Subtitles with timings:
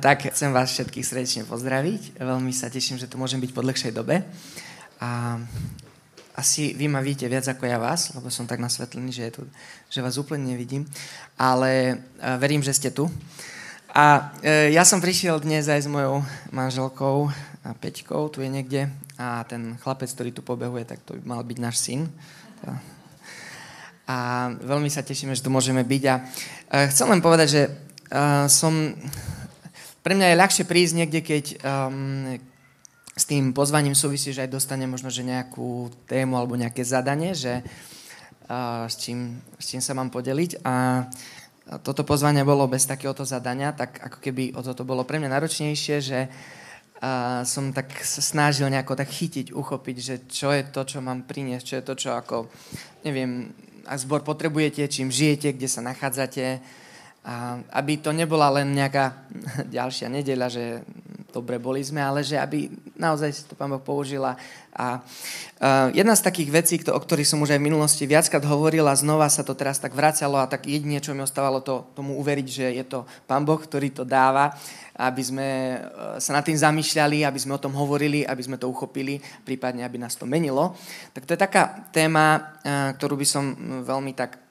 [0.00, 2.18] tak chcem vás všetkých srdečne pozdraviť.
[2.18, 4.22] Veľmi sa teším, že tu môžem byť po dlhšej dobe.
[4.98, 5.38] A
[6.34, 9.42] asi vy ma vidíte viac ako ja vás, lebo som tak nasvetlený, že, je tu,
[9.92, 10.88] že vás úplne nevidím.
[11.38, 12.02] Ale
[12.38, 13.06] verím, že ste tu.
[13.94, 17.30] A e, ja som prišiel dnes aj s mojou manželkou
[17.62, 18.90] a Peťkou, tu je niekde.
[19.14, 22.10] A ten chlapec, ktorý tu pobehuje, tak to by mal byť náš syn.
[24.04, 26.02] A veľmi sa tešíme, že tu môžeme byť.
[26.10, 26.22] A e,
[26.90, 27.62] chcem len povedať, že
[28.10, 28.94] uh, som...
[30.04, 32.36] Pre mňa je ľahšie prísť niekde, keď um,
[33.16, 37.64] s tým pozvaním súvisí, že aj dostane možno že nejakú tému alebo nejaké zadanie, že
[37.64, 40.60] uh, s, čím, s čím sa mám podeliť.
[40.60, 41.08] A
[41.80, 45.96] toto pozvanie bolo bez takéhoto zadania, tak ako keby o toto bolo pre mňa náročnejšie,
[46.04, 51.24] že uh, som tak snažil nejako tak chytiť, uchopiť, že čo je to, čo mám
[51.24, 52.52] priniesť, čo je to, čo ako,
[53.08, 53.56] neviem,
[53.88, 56.60] a zbor potrebujete, čím žijete, kde sa nachádzate,
[57.24, 59.24] a aby to nebola len nejaká
[59.76, 60.64] ďalšia nedeľa, že
[61.34, 64.38] dobre boli sme, ale že aby naozaj to Pán Boh použila.
[64.70, 68.86] A uh, jedna z takých vecí, o ktorých som už aj v minulosti viackrát hovoril
[68.86, 72.14] a znova sa to teraz tak vracalo a tak jedine, čo mi ostávalo to, tomu
[72.22, 74.54] uveriť, že je to Pán Boh, ktorý to dáva,
[74.94, 75.48] aby sme
[76.22, 79.98] sa nad tým zamýšľali, aby sme o tom hovorili, aby sme to uchopili, prípadne aby
[79.98, 80.78] nás to menilo.
[81.10, 82.54] Tak to je taká téma,
[82.94, 83.44] ktorú by som
[83.82, 84.43] veľmi tak uh,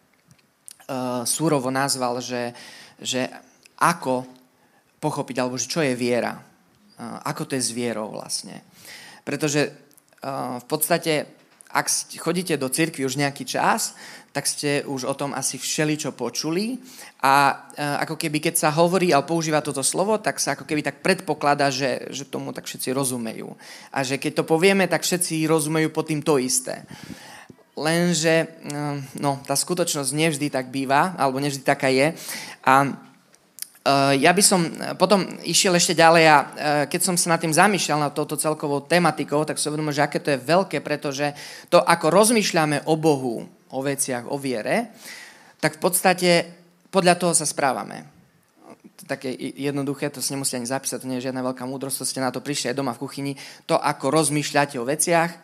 [1.23, 2.51] súrovo nazval, že,
[2.99, 3.27] že
[3.79, 4.27] ako
[5.03, 6.39] pochopiť, alebo že čo je viera.
[6.95, 8.63] Uh, ako to je s vierou vlastne.
[9.27, 11.27] Pretože uh, v podstate,
[11.67, 13.97] ak chodíte do cirkvi už nejaký čas,
[14.33, 16.81] tak ste už o tom asi všeli čo počuli
[17.21, 21.05] a ako keby keď sa hovorí a používa toto slovo, tak sa ako keby tak
[21.05, 23.53] predpokladá, že, že tomu tak všetci rozumejú.
[23.93, 26.81] A že keď to povieme, tak všetci rozumejú pod tým to isté.
[27.73, 32.13] Lenže ehm, no, tá skutočnosť nevždy tak býva, alebo nevždy taká je.
[32.61, 34.61] A eh, ja by som
[35.01, 36.45] potom išiel ešte ďalej a eh,
[36.85, 40.21] keď som sa nad tým zamýšľal, nad touto celkovou tematikou, tak som uvedomil, že aké
[40.21, 41.33] to je veľké, pretože
[41.73, 43.41] to, ako rozmýšľame o Bohu,
[43.73, 44.93] o veciach, o viere,
[45.57, 46.29] tak v podstate
[46.93, 48.05] podľa toho sa správame.
[49.01, 52.05] To také jednoduché, to si nemusíte ani zapísať, to nie je žiadna veľká múdrosť, to
[52.05, 53.33] ste na to prišli aj doma v kuchyni.
[53.65, 55.42] To, ako rozmýšľate o veciach,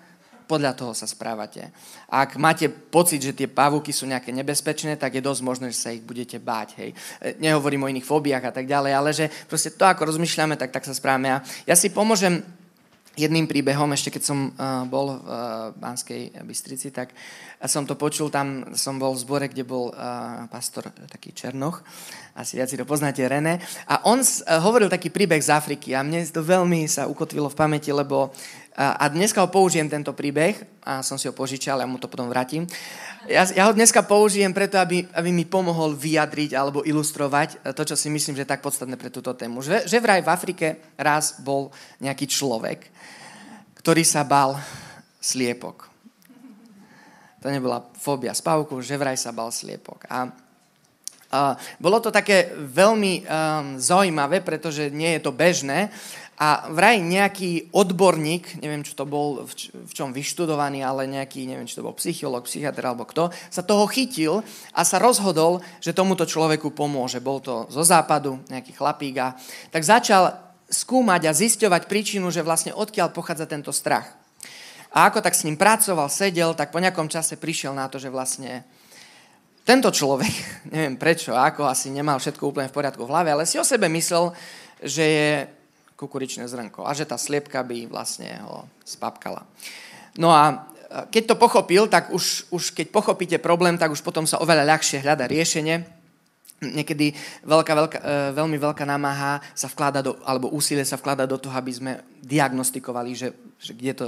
[0.49, 1.69] podľa toho sa správate.
[2.09, 5.93] Ak máte pocit, že tie pavúky sú nejaké nebezpečné, tak je dosť možné, že sa
[5.93, 6.73] ich budete báť.
[6.81, 6.97] Hej.
[7.21, 10.73] E, nehovorím o iných fóbiách a tak ďalej, ale že proste to, ako rozmýšľame, tak,
[10.73, 11.37] tak sa správame.
[11.37, 12.41] A ja si pomôžem
[13.19, 15.35] jedným príbehom, ešte keď som uh, bol v uh,
[15.75, 17.11] Banskej Bystrici, tak
[17.67, 21.83] som to počul, tam som bol v zbore, kde bol uh, pastor taký Černoch,
[22.31, 23.59] asi viac si to poznáte, René,
[23.91, 27.59] a on uh, hovoril taký príbeh z Afriky a mne to veľmi sa ukotvilo v
[27.59, 28.31] pamäti, lebo
[28.79, 30.55] a dneska ho použijem, tento príbeh,
[30.87, 32.63] a som si ho požičal, ja mu to potom vrátim.
[33.27, 37.99] Ja, ja ho dneska použijem preto, aby, aby mi pomohol vyjadriť alebo ilustrovať to, čo
[37.99, 39.59] si myslím, že je tak podstatné pre túto tému.
[39.59, 42.87] Že, že vraj v Afrike raz bol nejaký človek,
[43.83, 44.55] ktorý sa bal
[45.19, 45.91] sliepok.
[47.43, 50.07] To nebola fóbia spavku, že vraj sa bal sliepok.
[50.07, 50.31] A
[51.77, 53.25] bolo to také veľmi um,
[53.77, 55.93] zaujímavé, pretože nie je to bežné,
[56.39, 61.75] a vraj nejaký odborník, neviem, čo to bol, v čom vyštudovaný, ale nejaký, neviem, či
[61.75, 64.39] to bol psycholog, psychiatr alebo kto, sa toho chytil
[64.71, 67.19] a sa rozhodol, že tomuto človeku pomôže.
[67.19, 69.35] Bol to zo západu, nejaký chlapík a
[69.67, 70.31] tak začal
[70.71, 74.07] skúmať a zisťovať príčinu, že vlastne odkiaľ pochádza tento strach.
[74.95, 78.07] A ako tak s ním pracoval, sedel, tak po nejakom čase prišiel na to, že
[78.07, 78.63] vlastne
[79.69, 80.33] tento človek,
[80.73, 83.85] neviem prečo, ako, asi nemal všetko úplne v poriadku v hlave, ale si o sebe
[83.85, 84.33] myslel,
[84.81, 85.31] že je
[85.93, 89.45] kukuričné zrnko a že tá sliepka by vlastne ho spapkala.
[90.17, 90.65] No a
[91.13, 95.05] keď to pochopil, tak už, už keď pochopíte problém, tak už potom sa oveľa ľahšie
[95.05, 95.99] hľada riešenie
[96.59, 97.15] niekedy
[97.47, 101.55] veľká, veľká, e, veľmi veľká námaha sa vklada do, alebo úsilie sa vklada do toho,
[101.55, 104.05] aby sme diagnostikovali, že, že kde to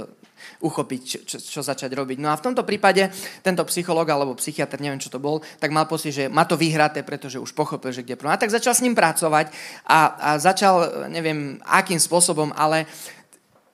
[0.60, 2.18] uchopiť, čo, čo, začať robiť.
[2.22, 3.10] No a v tomto prípade
[3.42, 7.02] tento psychológ alebo psychiatr, neviem čo to bol, tak mal pocit, že má to vyhraté,
[7.02, 8.36] pretože už pochopil, že kde problém.
[8.36, 9.50] A tak začal s ním pracovať
[9.86, 12.86] a, a začal, neviem akým spôsobom, ale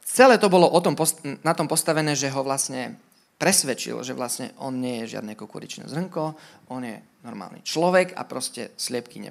[0.02, 0.96] celé to bolo o tom,
[1.44, 2.96] na tom postavené, že ho vlastne
[3.38, 6.34] presvedčil, že vlastne on nie je žiadne kukuričné zrnko,
[6.74, 9.22] on je normálny človek a proste sliepky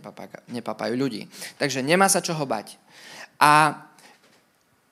[0.47, 1.27] nepapajú ľudí.
[1.59, 2.79] Takže nemá sa čoho bať.
[3.37, 3.83] A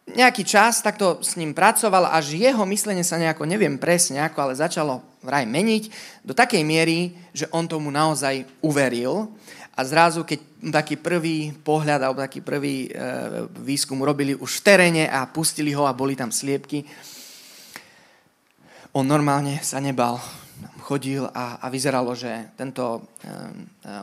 [0.05, 4.53] nejaký čas takto s ním pracoval, až jeho myslenie sa nejako, neviem presne ako, ale
[4.53, 5.83] začalo vraj meniť
[6.21, 9.33] do takej miery, že on tomu naozaj uveril
[9.73, 12.89] a zrazu, keď taký prvý pohľad alebo taký prvý e,
[13.65, 16.85] výskum robili už v teréne a pustili ho a boli tam sliepky,
[18.95, 20.21] on normálne sa nebal,
[20.79, 23.03] chodil a, a vyzeralo, že tento um,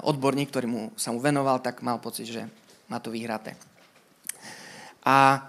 [0.04, 2.44] odborník, ktorý mu, sa mu venoval, tak mal pocit, že
[2.92, 3.56] má to vyhraté.
[5.00, 5.48] A,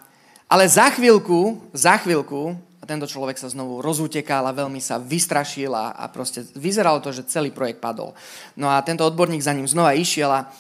[0.53, 5.73] ale za chvíľku, za chvíľku, a tento človek sa znovu rozutekal a veľmi sa vystrašil
[5.73, 8.13] a, proste vyzeralo to, že celý projekt padol.
[8.53, 10.51] No a tento odborník za ním znova išiel a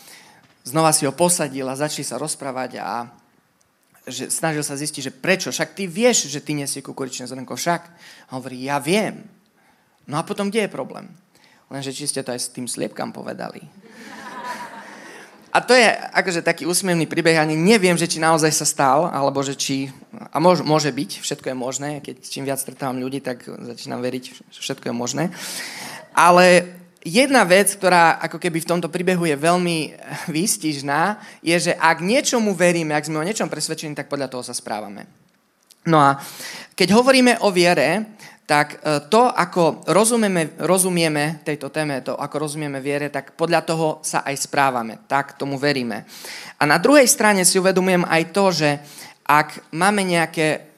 [0.65, 3.05] znova si ho posadil a začali sa rozprávať a
[4.07, 7.81] že snažil sa zistiť, že prečo, však ty vieš, že ty nesie kukuričné zrnko, však.
[8.27, 9.23] A hovorí, ja viem.
[10.09, 11.07] No a potom kde je problém?
[11.71, 13.61] Lenže či ste to aj s tým sliepkam povedali.
[15.53, 15.85] A to je
[16.17, 19.93] akože taký úsmevný príbeh, ani neviem, že či naozaj sa stal, alebo že či,
[20.33, 24.23] a môž, môže byť, všetko je možné, keď čím viac stretávam ľudí, tak začínam veriť,
[24.49, 25.23] že všetko je možné.
[26.17, 26.73] Ale
[27.05, 29.93] jedna vec, ktorá ako keby v tomto príbehu je veľmi
[30.33, 34.57] výstižná, je, že ak niečomu veríme, ak sme o niečom presvedčení, tak podľa toho sa
[34.57, 35.05] správame.
[35.85, 36.17] No a
[36.73, 42.83] keď hovoríme o viere, tak e, to, ako rozumieme, rozumieme tejto téme, to, ako rozumieme
[42.83, 44.99] viere, tak podľa toho sa aj správame.
[45.07, 46.03] Tak tomu veríme.
[46.59, 48.69] A na druhej strane si uvedomujem aj to, že
[49.23, 50.73] ak máme nejaké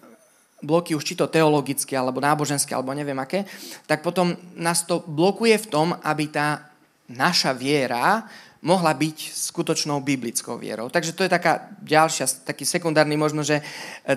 [0.62, 3.46] bloky už či to teologické, alebo náboženské, alebo neviem aké,
[3.86, 6.74] tak potom nás to blokuje v tom, aby tá
[7.06, 8.26] naša viera
[8.66, 10.90] mohla byť skutočnou biblickou vierou.
[10.90, 13.62] Takže to je taká ďalšia, taký sekundárny možno, že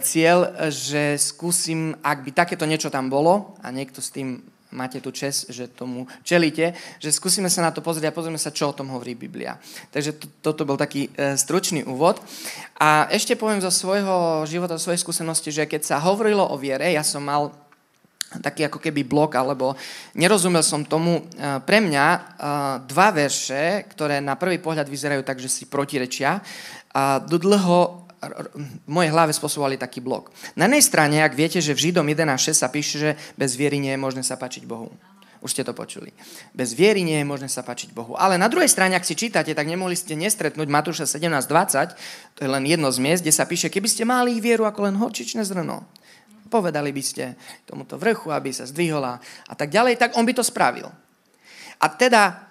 [0.01, 4.41] cieľ, že skúsim, ak by takéto niečo tam bolo a niekto s tým
[4.73, 8.53] máte tu čest, že tomu čelíte, že skúsime sa na to pozrieť a pozrieme sa,
[8.53, 9.57] čo o tom hovorí Biblia.
[9.93, 12.21] Takže to, toto bol taký e, stručný úvod.
[12.77, 16.93] A ešte poviem zo svojho života, zo svojej skúsenosti, že keď sa hovorilo o viere,
[16.93, 17.53] ja som mal
[18.45, 19.73] taký ako keby blok, alebo
[20.13, 21.25] nerozumel som tomu.
[21.33, 22.21] E, pre mňa e,
[22.85, 26.45] dva verše, ktoré na prvý pohľad vyzerajú tak, že si protirečia,
[26.93, 30.35] a dlho v mojej hlave spôsobovali taký blok.
[30.59, 33.95] Na jednej strane, ak viete, že v Židom 11.6 sa píše, že bez viery nie
[33.95, 34.91] je možné sa páčiť Bohu.
[35.39, 36.11] Už ste to počuli.
[36.51, 38.19] Bez viery nie je možné sa páčiť Bohu.
[38.19, 41.95] Ale na druhej strane, ak si čítate, tak nemohli ste nestretnúť Matúša 17.20,
[42.35, 44.99] to je len jedno z miest, kde sa píše, keby ste mali vieru ako len
[44.99, 45.87] horčičné zrno,
[46.49, 47.25] povedali by ste
[47.69, 50.91] tomuto vrchu, aby sa zdvihola a tak ďalej, tak on by to spravil.
[51.79, 52.49] A teda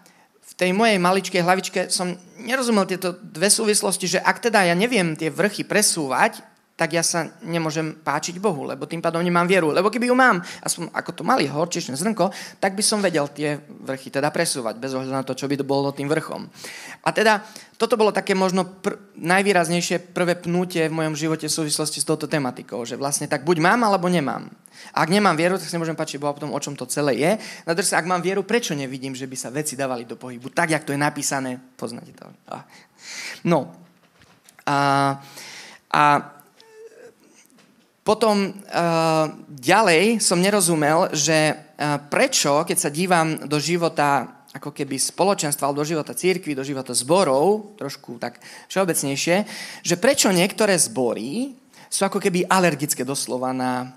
[0.57, 5.29] tej mojej maličkej hlavičke som nerozumel tieto dve súvislosti, že ak teda ja neviem tie
[5.29, 6.41] vrchy presúvať,
[6.77, 9.73] tak ja sa nemôžem páčiť Bohu, lebo tým pádom nemám vieru.
[9.73, 12.29] Lebo keby ju mám, aspoň ako to malý horčičné zrnko,
[12.61, 15.65] tak by som vedel tie vrchy teda presúvať, bez ohľadu na to, čo by to
[15.65, 16.45] bolo tým vrchom.
[17.01, 17.41] A teda
[17.81, 22.29] toto bolo také možno pr- najvýraznejšie prvé pnutie v mojom živote v súvislosti s touto
[22.29, 24.45] tematikou, že vlastne tak buď mám, alebo nemám.
[24.93, 27.31] A ak nemám vieru, tak sa nemôžem páčiť Boha potom, o čom to celé je.
[27.65, 30.53] Na druhej ak mám vieru, prečo nevidím, že by sa veci dávali do pohybu?
[30.53, 32.29] Tak, jak to je napísané, poznáte to.
[33.49, 33.73] No.
[34.69, 35.17] A,
[35.89, 36.03] a
[38.07, 44.95] potom uh, ďalej som nerozumel, že uh, prečo, keď sa dívam do života ako keby
[44.95, 48.39] spoločenstva, alebo do života církvy, do života zborov, trošku tak
[48.71, 49.35] všeobecnejšie,
[49.83, 51.53] že prečo niektoré zbory
[51.91, 53.91] sú ako keby alergické doslova na,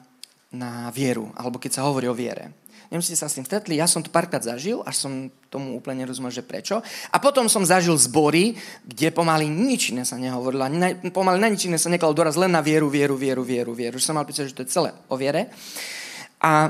[0.51, 2.53] na vieru, alebo keď sa hovorí o viere.
[2.91, 6.03] Neviem, ste sa s tým stretli, ja som to párkrát zažil, až som tomu úplne
[6.03, 6.83] nerozumel, že prečo.
[7.15, 11.71] A potom som zažil zbory, kde pomaly nič iné sa nehovorilo, na, pomaly na nič
[11.71, 13.95] iné sa neklal doraz len na vieru, vieru, vieru, vieru, vieru.
[13.95, 15.55] Že som mal pocit, že to je celé o viere.
[16.43, 16.67] A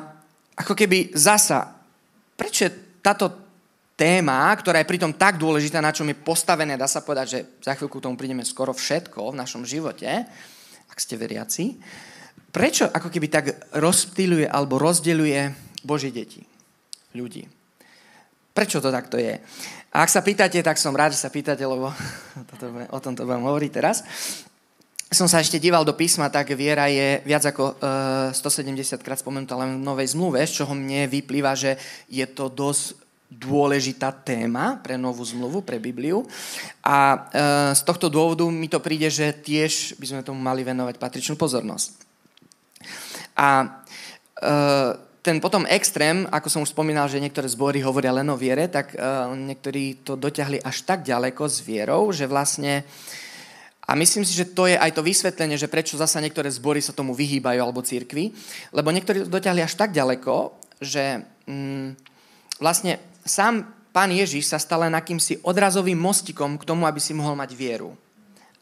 [0.60, 1.72] ako keby zasa,
[2.36, 3.32] prečo je táto
[3.96, 7.72] téma, ktorá je pritom tak dôležitá, na čom je postavené, dá sa povedať, že za
[7.80, 10.28] chvíľku k tomu prídeme skoro všetko v našom živote,
[10.88, 11.80] ak ste veriaci,
[12.52, 16.44] prečo ako keby tak rozptýluje alebo rozdeľuje Boží deti,
[17.16, 17.48] ľudí.
[18.50, 19.38] Prečo to takto je?
[19.90, 21.90] A ak sa pýtate, tak som rád, že sa pýtate, lebo
[22.54, 24.02] toto, o tomto budem hovoriť teraz.
[25.10, 29.58] Som sa ešte díval do písma, tak viera je viac ako uh, 170 krát spomenutá
[29.58, 31.74] len v Novej zmluve, z čoho mne vyplýva, že
[32.06, 36.26] je to dosť dôležitá téma pre novú zmluvu, pre Bibliu.
[36.82, 37.18] A e,
[37.78, 41.94] z tohto dôvodu mi to príde, že tiež by sme tomu mali venovať patričnú pozornosť.
[43.38, 43.66] A e,
[45.20, 48.96] ten potom extrém, ako som už spomínal, že niektoré zbory hovoria len o viere, tak
[48.96, 52.88] uh, niektorí to doťahli až tak ďaleko s vierou, že vlastne
[53.90, 56.94] a myslím si, že to je aj to vysvetlenie, že prečo zasa niektoré zbory sa
[56.94, 58.30] tomu vyhýbajú alebo církvy,
[58.70, 61.98] lebo niektorí to doťahli až tak ďaleko, že mm,
[62.62, 67.34] vlastne sám pán Ježiš sa stal len akýmsi odrazovým mostikom k tomu, aby si mohol
[67.34, 67.98] mať vieru.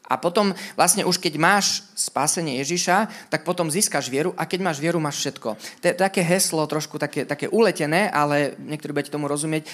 [0.09, 4.81] A potom vlastne už keď máš spásenie Ježiša, tak potom získaš vieru a keď máš
[4.81, 5.53] vieru, máš všetko.
[5.53, 9.69] To je také heslo, trošku také, také uletené, ale niektorí budete tomu rozumieť,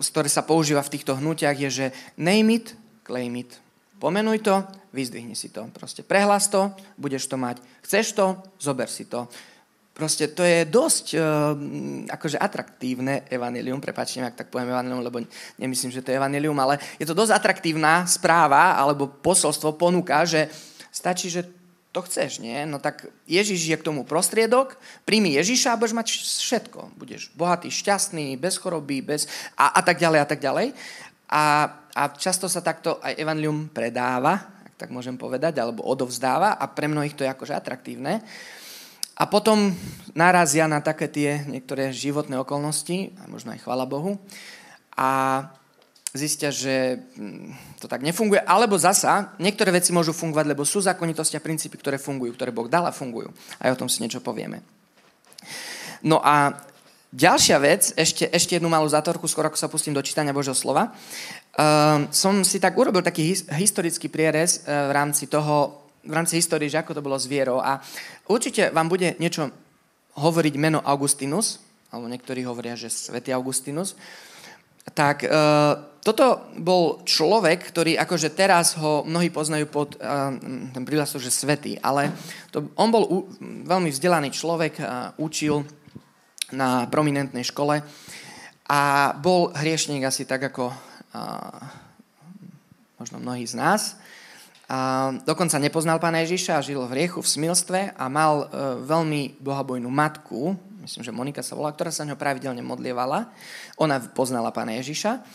[0.00, 1.86] z ktoré sa používa v týchto hnutiach, je, že
[2.16, 2.72] name it,
[3.04, 3.52] claim it.
[4.00, 4.64] Pomenuj to,
[4.96, 5.68] vyzdvihni si to.
[5.76, 7.60] Proste prehlas to, budeš to mať.
[7.84, 9.28] Chceš to, zober si to.
[10.00, 11.52] Proste to je dosť uh,
[12.08, 15.20] akože atraktívne evanilium, prepáčte ak tak poviem evanilium, lebo
[15.60, 20.48] nemyslím, že to je evanilium, ale je to dosť atraktívna správa alebo posolstvo ponúka, že
[20.88, 21.44] stačí, že
[21.92, 22.64] to chceš, nie?
[22.64, 26.96] No tak Ježiš je k tomu prostriedok, príjmi Ježiša a budeš mať všetko.
[26.96, 29.28] Budeš bohatý, šťastný, bez choroby, bez...
[29.52, 30.72] A, a tak ďalej, a tak ďalej.
[31.28, 31.44] A,
[31.92, 36.88] a často sa takto aj evangelium predáva, ak tak môžem povedať, alebo odovzdáva a pre
[36.88, 38.24] mnohých to je akože atraktívne.
[39.20, 39.76] A potom
[40.16, 44.16] narazia na také tie niektoré životné okolnosti, a možno aj chvala Bohu,
[44.96, 45.44] a
[46.16, 51.38] zistia, že mm, to tak nefunguje, alebo zasa niektoré veci môžu fungovať, lebo sú zákonitosti
[51.38, 53.30] a princípy, ktoré fungujú, ktoré Boh dal fungujú.
[53.62, 54.64] Aj o tom si niečo povieme.
[56.02, 56.56] No a
[57.12, 60.90] ďalšia vec, ešte, ešte jednu malú zátorku, skoro ako sa pustím do čítania Božieho slova.
[61.54, 66.40] Uh, som si tak urobil taký his, historický prierez uh, v rámci toho, v rámci
[66.40, 67.60] histórie, že ako to bolo s vierou.
[67.60, 67.80] A
[68.28, 69.52] určite vám bude niečo
[70.16, 73.98] hovoriť meno Augustinus, alebo niektorí hovoria, že svätý Augustinus.
[74.96, 80.32] Tak uh, toto bol človek, ktorý akože teraz ho mnohí poznajú pod uh,
[80.72, 82.16] ten príhlasok, že svetý, ale
[82.48, 83.18] to, on bol u,
[83.68, 85.68] veľmi vzdelaný človek, uh, učil
[86.50, 87.84] na prominentnej škole
[88.66, 88.80] a
[89.20, 91.60] bol hriešník asi tak ako uh,
[92.98, 94.00] možno mnohí z nás.
[94.70, 99.90] A dokonca nepoznal pána Ježiša žil v riechu, v smilstve a mal uh, veľmi bohabojnú
[99.90, 100.54] matku,
[100.86, 103.34] myslím, že Monika sa volá, ktorá sa ňo pravidelne modlievala.
[103.82, 105.26] Ona poznala pána Ježiša.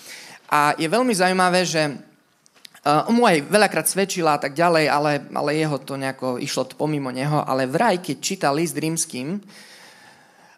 [0.47, 5.59] A je veľmi zaujímavé, že uh, mu aj veľakrát svedčila a tak ďalej, ale, ale
[5.59, 7.43] jeho to nejako išlo pomimo neho.
[7.43, 9.43] Ale vraj, keď čítal list rímským,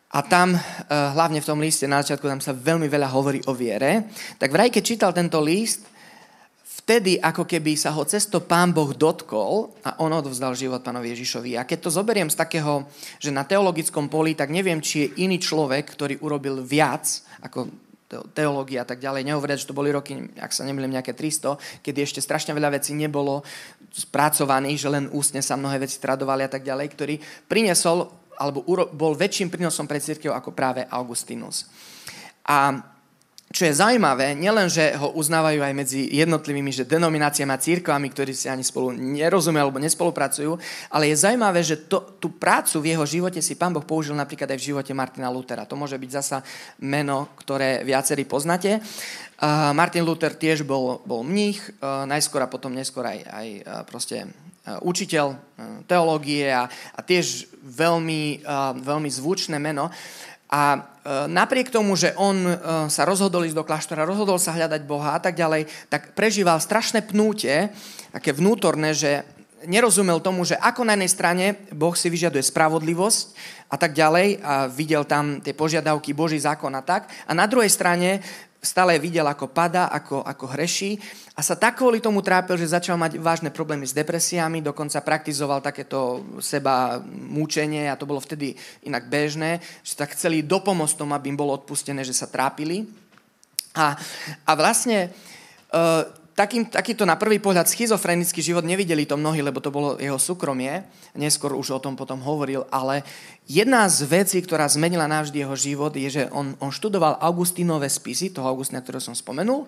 [0.08, 0.62] a tam, uh,
[1.18, 4.06] hlavne v tom liste na začiatku, tam sa veľmi veľa hovorí o viere,
[4.38, 5.97] tak vraj, keď čítal tento list,
[6.88, 11.60] vtedy ako keby sa ho cesto pán Boh dotkol a on odvzdal život pánovi Ježišovi.
[11.60, 12.88] A keď to zoberiem z takého,
[13.20, 17.04] že na teologickom poli, tak neviem, či je iný človek, ktorý urobil viac
[17.44, 17.68] ako
[18.32, 19.28] teológia a tak ďalej.
[19.28, 22.96] Nehovoriať, že to boli roky, ak sa nemýlim, nejaké 300, kedy ešte strašne veľa vecí
[22.96, 23.44] nebolo
[23.92, 27.16] spracovaných, že len ústne sa mnohé veci tradovali a tak ďalej, ktorý
[27.52, 28.08] priniesol,
[28.40, 28.64] alebo
[28.96, 31.68] bol väčším prínosom pre církev ako práve Augustinus.
[32.48, 32.80] A
[33.48, 38.36] čo je zaujímavé, nielen, že ho uznávajú aj medzi jednotlivými že denomináciami a církvami, ktorí
[38.36, 40.60] si ani spolu nerozumejú alebo nespolupracujú,
[40.92, 44.52] ale je zaujímavé, že to, tú prácu v jeho živote si pán Boh použil napríklad
[44.52, 45.64] aj v živote Martina Lutera.
[45.64, 46.44] To môže byť zasa
[46.84, 48.84] meno, ktoré viacerí poznáte.
[49.40, 53.64] Uh, Martin Luther tiež bol, bol mních, uh, najskôr a potom neskôr aj, aj uh,
[53.88, 54.28] proste
[54.68, 55.40] učiteľ
[55.88, 58.44] teológie a, a tiež veľmi,
[58.84, 59.88] veľmi zvučné meno.
[60.48, 60.80] A e,
[61.32, 62.54] napriek tomu, že on e,
[62.92, 67.08] sa rozhodol ísť do kláštora, rozhodol sa hľadať Boha a tak ďalej, tak prežíval strašné
[67.08, 67.72] pnútie,
[68.12, 69.24] také vnútorné, že
[69.66, 73.26] nerozumel tomu, že ako na jednej strane Boh si vyžaduje spravodlivosť
[73.74, 77.10] a tak ďalej a videl tam tie požiadavky, Boží zákon a tak.
[77.26, 78.22] A na druhej strane
[78.62, 80.98] stále videl, ako pada, ako, ako hreší
[81.38, 85.62] a sa tak kvôli tomu trápil, že začal mať vážne problémy s depresiami, dokonca praktizoval
[85.62, 90.42] takéto seba múčenie a to bolo vtedy inak bežné, že tak chceli
[90.98, 92.90] tomu, aby im bolo odpustené, že sa trápili.
[93.78, 93.94] A,
[94.50, 95.14] a vlastne
[95.70, 96.02] uh,
[96.38, 100.86] takým, takýto na prvý pohľad schizofrenický život nevideli to mnohí, lebo to bolo jeho súkromie.
[101.18, 103.02] Neskôr už o tom potom hovoril, ale
[103.50, 108.30] jedna z vecí, ktorá zmenila navždy jeho život, je, že on, on študoval Augustínové spisy,
[108.30, 109.66] toho Augustina, ktorého som spomenul.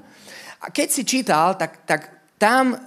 [0.61, 2.79] A keď si čítal, tak, tak tam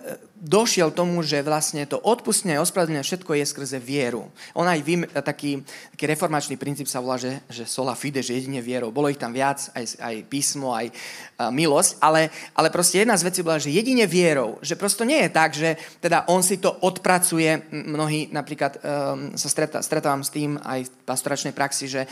[0.42, 4.26] došiel tomu, že vlastne to odpustenie a ospravedlnenie všetko je skrze vieru.
[4.58, 5.62] On aj vym, taký,
[5.94, 8.90] taký reformačný princíp sa volá, že, že sola fide, že jedine vierou.
[8.90, 13.30] Bolo ich tam viac, aj, aj písmo, aj a, milosť, ale, ale proste jedna z
[13.30, 14.58] vecí bola, že jedine vierou.
[14.66, 17.70] Že prosto nie je tak, že teda on si to odpracuje.
[17.70, 22.02] Mnohí napríklad um, sa stretá, stretávam s tým aj v pastoračnej praxi, že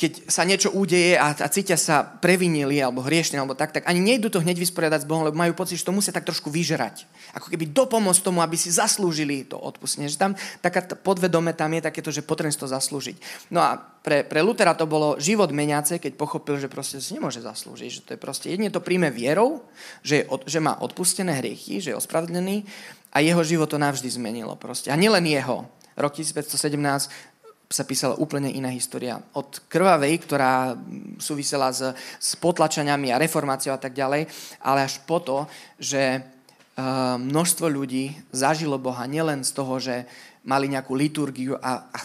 [0.00, 4.00] keď sa niečo udeje a, a cítia sa previnili alebo hriešne alebo tak, tak ani
[4.00, 7.04] nejdu to hneď vysporiadať s Bohom, lebo majú pocit, že to musia tak trošku vyžerať.
[7.36, 10.08] Ako keby dopomôcť tomu, aby si zaslúžili to odpustenie.
[10.08, 10.32] Že tam
[10.64, 13.20] taká podvedome tam je takéto, že potrebujem to zaslúžiť.
[13.52, 17.44] No a pre, pre Lutera to bolo život meniace, keď pochopil, že proste si nemôže
[17.44, 17.90] zaslúžiť.
[17.92, 19.68] Že to je proste jedine to príjme vierou,
[20.00, 22.64] že, je, že má odpustené hriechy, že je ospravedlený
[23.12, 24.56] a jeho život to navždy zmenilo.
[24.56, 24.88] Proste.
[24.88, 25.68] A nielen jeho.
[26.00, 27.29] Rok 1517
[27.70, 29.22] sa písala úplne iná história.
[29.30, 30.74] Od krvavej, ktorá
[31.22, 31.86] súvisela s,
[32.18, 34.26] s potlačaniami a reformáciou a tak ďalej,
[34.58, 35.46] ale až po to,
[35.78, 40.02] že uh, množstvo ľudí zažilo Boha nielen z toho, že
[40.42, 41.98] mali nejakú liturgiu a, a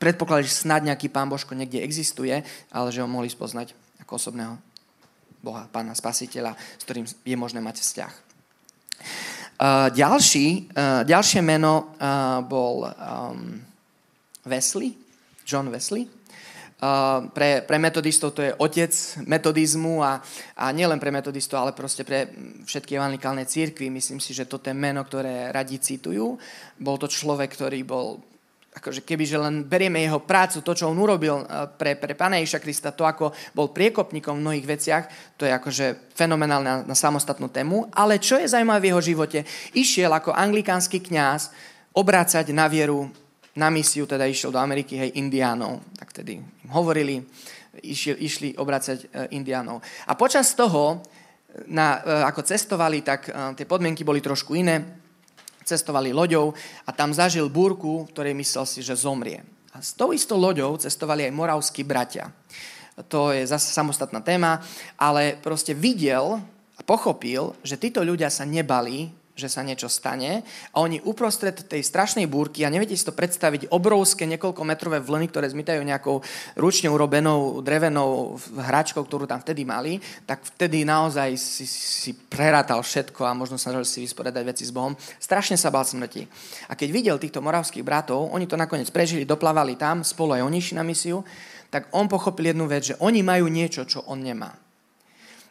[0.00, 2.32] predpokladali, že snad nejaký pán Božko niekde existuje,
[2.72, 4.56] ale že ho mohli spoznať ako osobného
[5.44, 8.12] Boha, pána spasiteľa, s ktorým je možné mať vzťah.
[9.60, 13.60] Uh, ďalší, uh, ďalšie meno uh, bol um,
[14.44, 14.96] Wesley,
[15.44, 16.08] John Wesley.
[17.32, 18.92] pre, pre metodistov to je otec
[19.24, 20.20] metodizmu a,
[20.58, 22.28] a nielen pre metodistov, ale proste pre
[22.64, 23.88] všetky evangelikálne církvy.
[23.88, 26.36] Myslím si, že toto je meno, ktoré radi citujú.
[26.76, 28.20] Bol to človek, ktorý bol
[28.74, 31.46] akože keby, že len berieme jeho prácu, to, čo on urobil
[31.78, 35.04] pre, pre Pána Ježiša Krista, to, ako bol priekopníkom v mnohých veciach,
[35.38, 37.86] to je akože fenomenálne na, na samostatnú tému.
[37.94, 39.38] Ale čo je zaujímavé v jeho živote?
[39.78, 41.54] Išiel ako anglikánsky kňaz
[41.94, 43.14] obrácať na vieru
[43.54, 45.82] na misiu teda išiel do Ameriky, hej, indiánov.
[45.94, 47.22] Tak tedy im hovorili,
[47.82, 49.06] išli, išli obracať e,
[49.38, 49.78] indiánov.
[50.10, 51.02] A počas toho,
[51.70, 54.82] na, e, ako cestovali, tak e, tie podmienky boli trošku iné.
[55.64, 56.52] Cestovali loďou
[56.84, 59.40] a tam zažil búrku, ktorej myslel si, že zomrie.
[59.72, 62.28] A s tou istou loďou cestovali aj moravskí bratia.
[63.10, 64.62] To je zase samostatná téma,
[64.94, 66.38] ale proste videl
[66.78, 71.82] a pochopil, že títo ľudia sa nebali že sa niečo stane a oni uprostred tej
[71.82, 76.22] strašnej búrky, a neviete si to predstaviť, obrovské niekoľkometrové vlny, ktoré zmytajú nejakou
[76.54, 83.26] ručne urobenou drevenou hračkou, ktorú tam vtedy mali, tak vtedy naozaj si, si prerátal všetko
[83.26, 84.94] a možno sa si vysporiadať veci s Bohom.
[85.18, 86.30] Strašne sa bál smrti.
[86.70, 90.60] A keď videl týchto moravských bratov, oni to nakoniec prežili, doplávali tam, spolu aj oni
[90.78, 91.26] na misiu,
[91.74, 94.63] tak on pochopil jednu vec, že oni majú niečo, čo on nemá.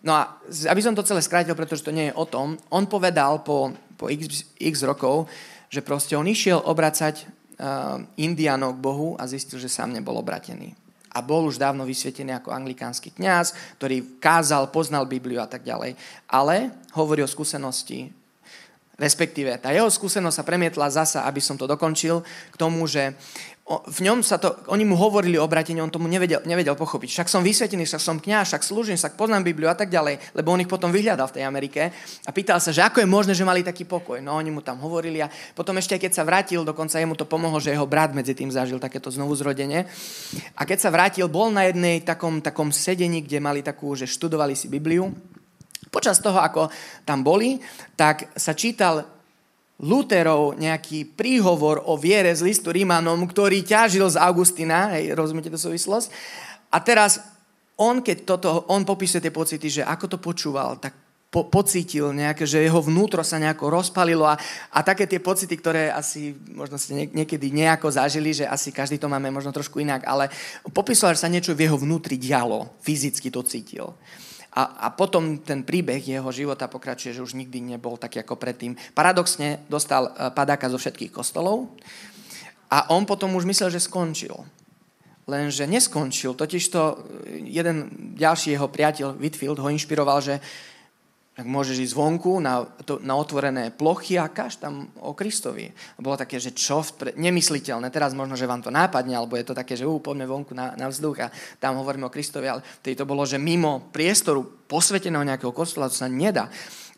[0.03, 0.35] No a
[0.67, 4.11] aby som to celé skrátil, pretože to nie je o tom, on povedal po, po
[4.11, 5.31] x, x rokov,
[5.71, 10.75] že proste on išiel obracať uh, Indianov k Bohu a zistil, že sám nebol obratený.
[11.13, 15.95] A bol už dávno vysvietený ako anglikánsky kňaz, ktorý kázal, poznal Bibliu a tak ďalej.
[16.27, 18.11] Ale hovorí o skúsenosti,
[18.97, 23.15] respektíve tá jeho skúsenosť sa premietla zasa, aby som to dokončil, k tomu, že
[23.63, 27.15] v ňom sa to, oni mu hovorili o obratení, on tomu nevedel, nevedel pochopiť.
[27.15, 30.51] Však som vysvetený, však som kňaz, však slúžim, však poznám Bibliu a tak ďalej, lebo
[30.51, 31.95] on ich potom vyhľadal v tej Amerike
[32.27, 34.19] a pýtal sa, že ako je možné, že mali taký pokoj.
[34.19, 37.55] No oni mu tam hovorili a potom ešte, keď sa vrátil, dokonca jemu to pomohlo,
[37.63, 39.87] že jeho brat medzi tým zažil takéto znovu zrodenie.
[40.59, 44.59] A keď sa vrátil, bol na jednej takom, takom sedení, kde mali takú, že študovali
[44.59, 45.07] si Bibliu.
[45.87, 46.67] Počas toho, ako
[47.07, 47.63] tam boli,
[47.95, 49.12] tak sa čítal
[49.83, 55.59] Luterov nejaký príhovor o viere z listu Rímanom, ktorý ťažil z Augustina, hej, rozumiete tú
[55.59, 56.07] súvislosť?
[56.71, 57.19] A teraz
[57.75, 60.95] on, keď toto, on popisuje tie pocity, že ako to počúval, tak
[61.33, 64.37] po, pocítil nejaké, že jeho vnútro sa nejako rozpalilo a,
[64.69, 69.09] a také tie pocity, ktoré asi možno ste niekedy nejako zažili, že asi každý to
[69.09, 70.29] máme možno trošku inak, ale
[70.69, 73.97] popisoval, že sa niečo v jeho vnútri dialo, fyzicky to cítil.
[74.53, 78.77] A, a potom ten príbeh jeho života pokračuje, že už nikdy nebol taký ako predtým.
[78.93, 81.73] Paradoxne dostal e, padáka zo všetkých kostolov
[82.69, 84.33] a on potom už myslel, že skončil.
[85.25, 86.37] Lenže neskončil.
[86.37, 86.95] Totižto e,
[87.49, 90.37] jeden ďalší jeho priateľ Whitfield ho inšpiroval, že
[91.33, 95.73] tak môžeš ísť zvonku na, to, na otvorené plochy a kaž tam o Kristovi.
[95.97, 97.89] Bolo také, že čo, pre, nemysliteľné.
[97.89, 100.77] Teraz možno, že vám to nápadne, alebo je to také, že ú, poďme vonku na,
[100.77, 105.25] na vzduch a tam hovoríme o Kristovi, ale vtedy to bolo, že mimo priestoru posveteného
[105.25, 106.53] nejakého kostola to sa nedá.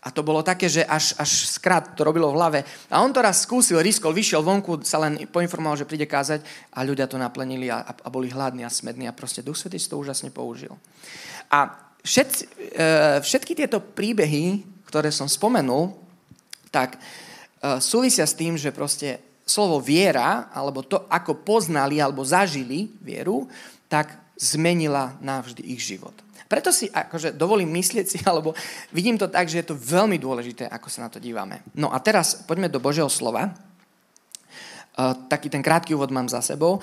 [0.06, 2.60] A to bolo také, že až, až skrát to robilo v hlave.
[2.94, 6.46] A on to raz skúsil, riskol, vyšiel vonku, sa len poinformoval, že príde kázať
[6.76, 9.90] a ľudia to naplnili a, a boli hladní a smední a proste Duch Svetý si
[9.90, 10.78] to úžasne použil.
[11.50, 12.44] A všetci,
[12.78, 12.88] e,
[13.26, 15.98] všetky tieto príbehy, ktoré som spomenul,
[16.70, 17.00] tak e,
[17.82, 23.50] súvisia s tým, že proste slovo viera, alebo to, ako poznali alebo zažili vieru,
[23.90, 26.14] tak zmenila navždy ich život.
[26.46, 28.54] Preto si akože dovolím myslieť si, alebo
[28.94, 31.66] vidím to tak, že je to veľmi dôležité, ako sa na to dívame.
[31.74, 33.54] No a teraz poďme do Božieho slova.
[34.96, 36.80] Uh, taký ten krátky úvod mám za sebou.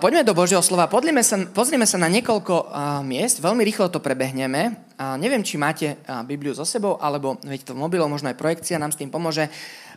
[0.00, 0.88] Poďme do Božieho slova.
[0.88, 3.44] Pozrieme sa, pozrieme sa na niekoľko uh, miest.
[3.44, 4.72] Veľmi rýchlo to prebehneme.
[4.96, 8.40] Uh, neviem, či máte uh, Bibliu so sebou, alebo veď to v mobilom, možno aj
[8.40, 9.44] projekcia nám s tým pomôže.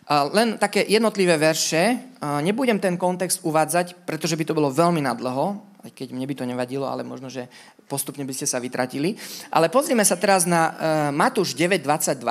[0.03, 2.03] Uh, len také jednotlivé verše.
[2.19, 6.35] Uh, nebudem ten kontext uvádzať, pretože by to bolo veľmi nadlho, aj keď mne by
[6.35, 7.47] to nevadilo, ale možno, že
[7.87, 9.15] postupne by ste sa vytratili.
[9.55, 10.73] Ale pozrieme sa teraz na uh,
[11.15, 12.27] Matúš 9.22.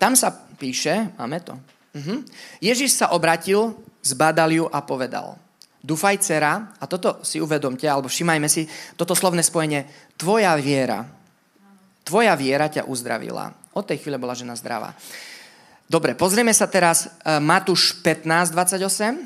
[0.00, 1.52] Tam sa píše, máme to.
[1.92, 2.24] Uh-huh.
[2.56, 5.36] Ježiš sa obratil, zbadal ju a povedal–
[5.80, 8.68] Dúfaj, dcera, a toto si uvedomte, alebo všimajme si
[9.00, 9.88] toto slovné spojenie,
[10.20, 11.08] tvoja viera,
[12.04, 13.72] tvoja viera ťa uzdravila.
[13.72, 14.92] Od tej chvíle bola žena zdravá.
[15.88, 19.24] Dobre, pozrieme sa teraz e, Matúš 15, 28.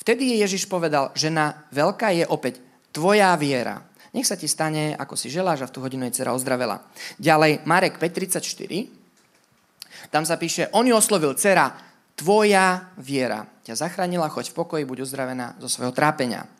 [0.00, 3.84] Vtedy Ježiš povedal, žena veľká je opäť tvoja viera.
[4.16, 6.80] Nech sa ti stane, ako si želáš a v tú hodinu je dcera ozdravela.
[7.20, 10.08] Ďalej, Marek 5.34.
[10.08, 11.68] Tam sa píše, on ju oslovil, dcera,
[12.16, 16.50] tvoja viera ťa zachránila, choď v pokoji, buď uzdravená zo svojho trápenia.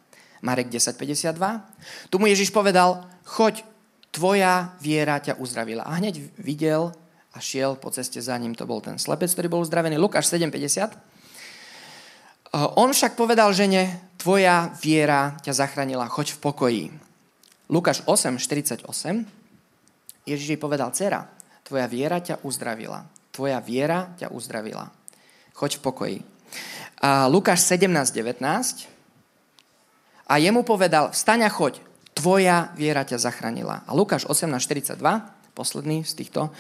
[0.43, 2.11] Marek 10.52.
[2.11, 3.62] Tu mu Ježiš povedal, choď,
[4.11, 5.87] tvoja viera ťa uzdravila.
[5.87, 6.93] A hneď videl
[7.33, 8.53] a šiel po ceste za ním.
[8.59, 9.97] To bol ten slepec, ktorý bol uzdravený.
[9.97, 10.93] Lukáš 7.50.
[12.77, 16.85] On však povedal žene, tvoja viera ťa zachránila, choď v pokoji.
[17.73, 18.85] Lukáš 8, 48.
[20.29, 21.25] Ježiš jej povedal, dcera,
[21.65, 23.09] tvoja viera ťa uzdravila.
[23.33, 24.93] Tvoja viera ťa uzdravila.
[25.57, 26.19] Choď v pokoji.
[27.03, 28.87] A Lukáš 17, 19.
[30.31, 31.83] A jemu povedal, vstaň a choď,
[32.15, 33.83] tvoja viera ťa zachránila.
[33.85, 35.03] A Lukáš 18, 42,
[35.51, 36.55] posledný z týchto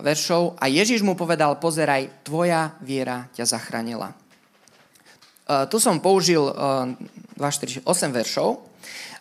[0.00, 0.56] veršov.
[0.56, 4.16] A Ježiš mu povedal, pozeraj, tvoja viera ťa zachránila.
[5.46, 6.90] Uh, tu som použil uh,
[7.36, 8.66] 2, 4, 8 veršov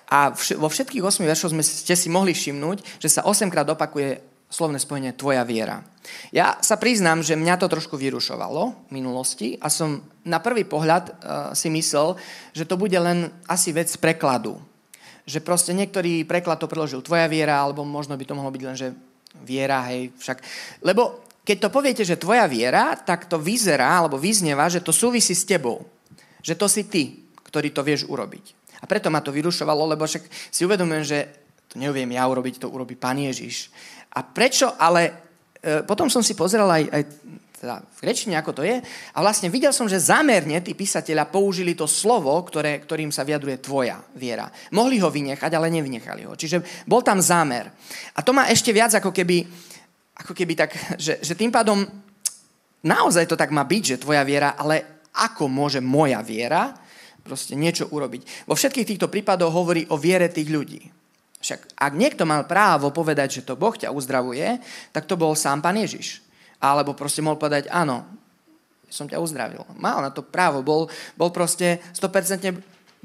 [0.09, 3.69] a vš- vo všetkých 8 veršoch sme, ste si mohli všimnúť, že sa 8 krát
[3.69, 5.81] opakuje slovné spojenie tvoja viera.
[6.29, 11.03] Ja sa priznám, že mňa to trošku vyrušovalo v minulosti a som na prvý pohľad
[11.09, 11.13] uh,
[11.57, 12.13] si myslel,
[12.53, 14.61] že to bude len asi vec prekladu.
[15.25, 18.77] Že proste niektorý preklad to preložil tvoja viera, alebo možno by to mohlo byť len,
[18.77, 18.93] že
[19.41, 20.37] viera, hej, však.
[20.85, 25.33] Lebo keď to poviete, že tvoja viera, tak to vyzerá, alebo vyznieva, že to súvisí
[25.33, 25.81] s tebou
[26.45, 28.77] že to si ty, ktorý to vieš urobiť.
[28.77, 31.17] A preto ma to vyrušovalo, lebo však si uvedomujem, že
[31.73, 33.73] to neuviem ja urobiť, to urobí Pán Ježiš.
[34.15, 35.01] A prečo, ale
[35.59, 37.03] e, potom som si pozeral aj, aj
[37.55, 41.73] teda v grečine, ako to je, a vlastne videl som, že zámerne tí písatelia použili
[41.73, 44.47] to slovo, ktoré, ktorým sa vyjadruje tvoja viera.
[44.75, 46.37] Mohli ho vynechať, ale nevynechali ho.
[46.37, 47.71] Čiže bol tam zámer.
[48.15, 49.43] A to má ešte viac ako keby,
[50.21, 51.83] ako keby tak, že, že tým pádom
[52.85, 56.75] naozaj to tak má byť, že tvoja viera, ale ako môže moja viera
[57.25, 58.45] proste niečo urobiť.
[58.45, 60.81] Vo všetkých týchto prípadoch hovorí o viere tých ľudí.
[61.45, 64.57] Však ak niekto mal právo povedať, že to Boh ťa uzdravuje,
[64.89, 66.25] tak to bol sám Pán Ježiš.
[66.57, 68.01] Alebo proste mohol povedať, áno,
[68.89, 69.61] som ťa uzdravil.
[69.77, 72.49] Mal na to právo, bol, bol proste 100%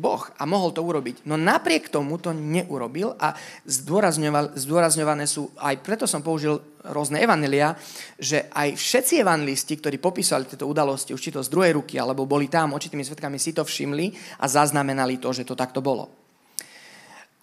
[0.00, 1.28] Boh a mohol to urobiť.
[1.28, 3.36] No napriek tomu to neurobil a
[3.68, 6.56] zdôrazňované sú, aj preto som použil
[6.88, 7.76] rôzne evanelia,
[8.16, 12.24] že aj všetci evangelisti, ktorí popísali tieto udalosti, už či to z druhej ruky, alebo
[12.24, 16.08] boli tam očitými svetkami, si to všimli a zaznamenali to, že to takto bolo.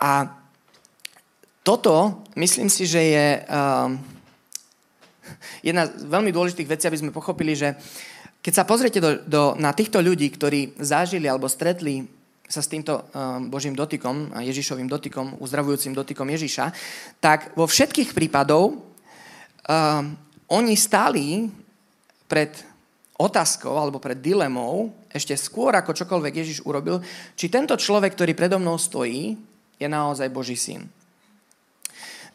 [0.01, 0.25] A
[1.67, 3.91] toto, myslím si, že je uh,
[5.59, 7.75] jedna z veľmi dôležitých vecí, aby sme pochopili, že
[8.39, 12.07] keď sa pozriete do, do, na týchto ľudí, ktorí zažili alebo stretli
[12.47, 16.71] sa s týmto um, Božím dotykom, Ježišovým dotykom, uzdravujúcim dotykom Ježiša,
[17.19, 20.15] tak vo všetkých prípadov um,
[20.47, 21.51] oni stáli
[22.31, 22.55] pred
[23.19, 27.03] otázkou alebo pred dilemou, ešte skôr ako čokoľvek Ježiš urobil,
[27.35, 29.35] či tento človek, ktorý predo mnou stojí,
[29.75, 30.87] je naozaj Boží syn.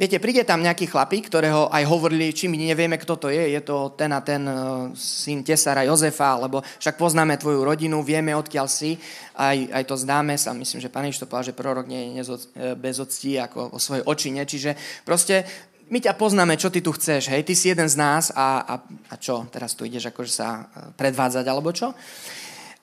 [0.01, 3.61] Viete, príde tam nejaký chlapík, ktorého aj hovorili, či my nevieme, kto to je, je
[3.61, 8.67] to ten a ten uh, syn Tesara Jozefa, alebo však poznáme tvoju rodinu, vieme, odkiaľ
[8.73, 8.97] si,
[9.37, 12.39] aj, aj to známe sa, myslím, že pán to povedal, že prorok nie je e,
[12.77, 15.45] bez octí ako o svojej očine, čiže proste
[15.93, 18.75] my ťa poznáme, čo ty tu chceš, hej, ty si jeden z nás a, a,
[19.13, 20.63] a čo, teraz tu ideš akože sa e,
[20.97, 21.93] predvádzať alebo čo.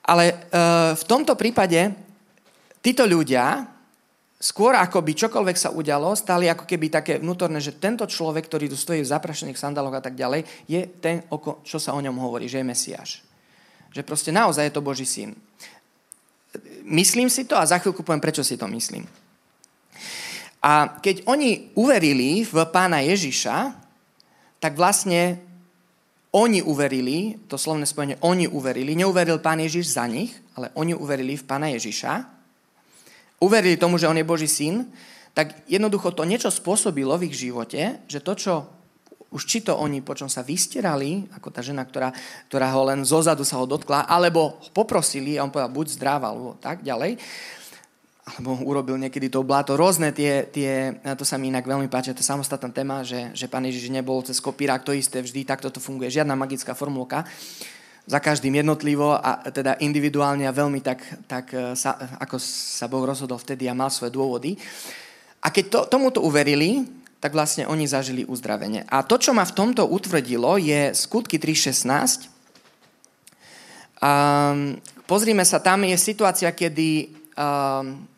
[0.00, 1.92] Ale uh, v tomto prípade
[2.80, 3.68] títo ľudia,
[4.40, 8.72] skôr ako by čokoľvek sa udialo, stali ako keby také vnútorné, že tento človek, ktorý
[8.72, 11.20] tu stojí v zaprašených sandaloch a tak ďalej, je ten,
[11.60, 13.10] čo sa o ňom hovorí, že je Mesiáš.
[13.92, 15.36] Že proste naozaj je to Boží syn.
[16.88, 19.04] Myslím si to a za chvíľku poviem, prečo si to myslím.
[20.64, 23.76] A keď oni uverili v pána Ježiša,
[24.60, 25.40] tak vlastne
[26.32, 31.36] oni uverili, to slovné spojenie, oni uverili, neuveril pán Ježiš za nich, ale oni uverili
[31.36, 32.39] v pána Ježiša
[33.40, 34.86] uverili tomu, že on je Boží syn,
[35.32, 38.54] tak jednoducho to niečo spôsobilo v ich živote, že to, čo
[39.30, 42.10] už či to oni, po čom sa vystierali, ako tá žena, ktorá,
[42.50, 46.58] ktorá ho len zozadu sa ho dotkla, alebo poprosili a on povedal, buď zdráva, alebo
[46.58, 47.14] tak ďalej,
[48.26, 49.78] alebo urobil niekedy to bláto.
[49.78, 53.46] Rôzne tie, tie, to sa mi inak veľmi páči, to je samostatná téma, že, že
[53.46, 57.22] pán Ježiš nebol cez kopírák to isté vždy, takto to funguje, žiadna magická formulka
[58.06, 63.04] za každým jednotlivo a teda individuálne a veľmi tak, tak e, sa, ako sa Boh
[63.04, 64.56] rozhodol vtedy a mal svoje dôvody.
[65.40, 66.84] A keď to, tomuto uverili,
[67.20, 68.88] tak vlastne oni zažili uzdravenie.
[68.88, 72.32] A to, čo ma v tomto utvrdilo, je skutky 3.16.
[74.00, 78.08] Um, pozrime sa, tam je situácia, kedy um,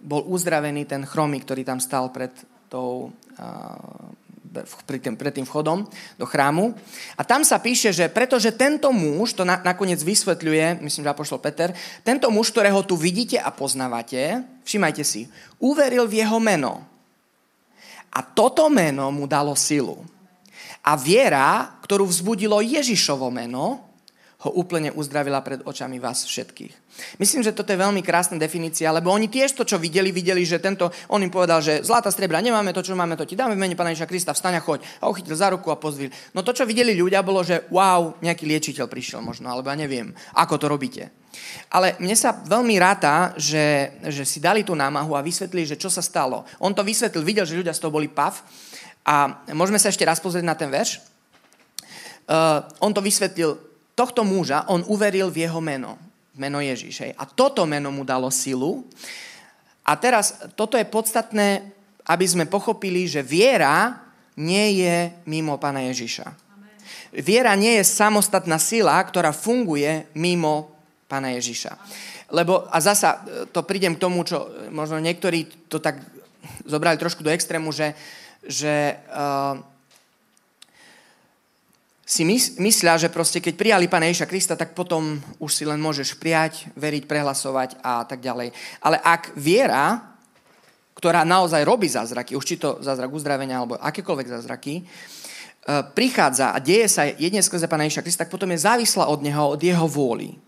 [0.00, 2.32] bol uzdravený ten chromý, ktorý tam stal pred
[2.72, 4.27] tou uh,
[4.84, 5.88] pred tým, pred tým vchodom
[6.20, 6.76] do chrámu.
[7.16, 11.40] A tam sa píše, že pretože tento muž, to na, nakoniec vysvetľuje, myslím, že apoštol
[11.40, 11.72] Peter,
[12.04, 16.84] tento muž, ktorého tu vidíte a poznávate, všimajte si, uveril v jeho meno.
[18.12, 20.04] A toto meno mu dalo silu.
[20.84, 23.87] A viera, ktorú vzbudilo Ježišovo meno,
[24.38, 26.70] ho úplne uzdravila pred očami vás všetkých.
[27.18, 30.62] Myslím, že toto je veľmi krásna definícia, lebo oni tiež to, čo videli, videli, že
[30.62, 33.66] tento, on im povedal, že zlata strebra nemáme, to, čo máme, to ti dáme v
[33.66, 34.86] mene Pána Ježiša Krista, vstaň a choď.
[35.02, 36.14] A uchytil za ruku a pozvil.
[36.38, 40.14] No to, čo videli ľudia, bolo, že wow, nejaký liečiteľ prišiel možno, alebo ja neviem,
[40.38, 41.10] ako to robíte.
[41.74, 45.90] Ale mne sa veľmi ráta, že, že si dali tú námahu a vysvetlili, že čo
[45.90, 46.46] sa stalo.
[46.62, 48.38] On to vysvetlil, videl, že ľudia z toho boli pav.
[49.02, 51.02] A môžeme sa ešte raz pozrieť na ten verš.
[52.28, 53.67] Uh, on to vysvetlil
[53.98, 55.98] tohto muža, on uveril v jeho meno,
[56.38, 57.10] meno Ježiš.
[57.18, 58.86] A toto meno mu dalo silu.
[59.82, 61.74] A teraz toto je podstatné,
[62.06, 63.98] aby sme pochopili, že viera
[64.38, 66.30] nie je mimo Pána Ježiša.
[67.18, 70.70] Viera nie je samostatná sila, ktorá funguje mimo
[71.10, 71.74] Pána Ježiša.
[72.30, 75.98] Lebo, a zasa to prídem k tomu, čo možno niektorí to tak
[76.68, 77.96] zobrali trošku do extrému, že,
[78.44, 79.56] že uh,
[82.08, 82.24] si
[82.56, 86.64] myslia, že proste keď prijali Pána Ježiša Krista, tak potom už si len môžeš prijať,
[86.72, 88.56] veriť, prehlasovať a tak ďalej.
[88.80, 90.16] Ale ak viera,
[90.96, 94.82] ktorá naozaj robí zázraky, už či to zázrak uzdravenia alebo akékoľvek zázraky, e,
[95.92, 99.52] prichádza a deje sa jedne skrze Pána Ježiša Krista, tak potom je závislá od Neho,
[99.52, 100.40] od Jeho vôli.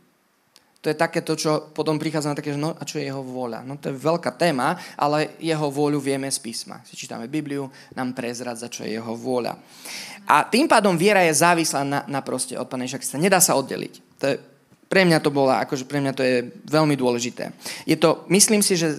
[0.80, 3.20] To je také to, čo potom prichádza na také, že no a čo je jeho
[3.20, 3.68] vôľa?
[3.68, 6.80] No to je veľká téma, ale jeho vôľu vieme z písma.
[6.88, 9.60] Si čítame Bibliu, nám prezradza, čo je jeho vôľa.
[10.24, 13.94] A tým pádom viera je závislá na, na proste od Pána Ježiša Nedá sa oddeliť.
[14.20, 14.34] To je,
[14.88, 17.52] pre mňa to bola, akože pre mňa to je veľmi dôležité.
[17.84, 18.96] Je to, myslím si, že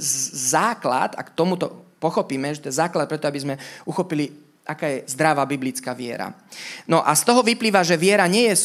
[0.54, 5.46] základ, ak tomuto pochopíme, že to je základ preto, aby sme uchopili aká je zdravá
[5.50, 6.32] biblická viera.
[6.86, 8.56] No a z toho vyplýva, že viera nie je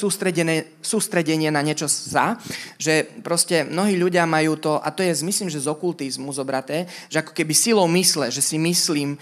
[0.85, 2.37] sústredenie na niečo za,
[2.77, 7.25] že proste mnohí ľudia majú to, a to je, myslím, že z okultizmu zobraté, že
[7.25, 9.17] ako keby silou mysle, že si myslím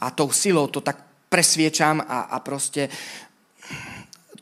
[0.00, 2.88] a tou silou to tak presviečam a, a proste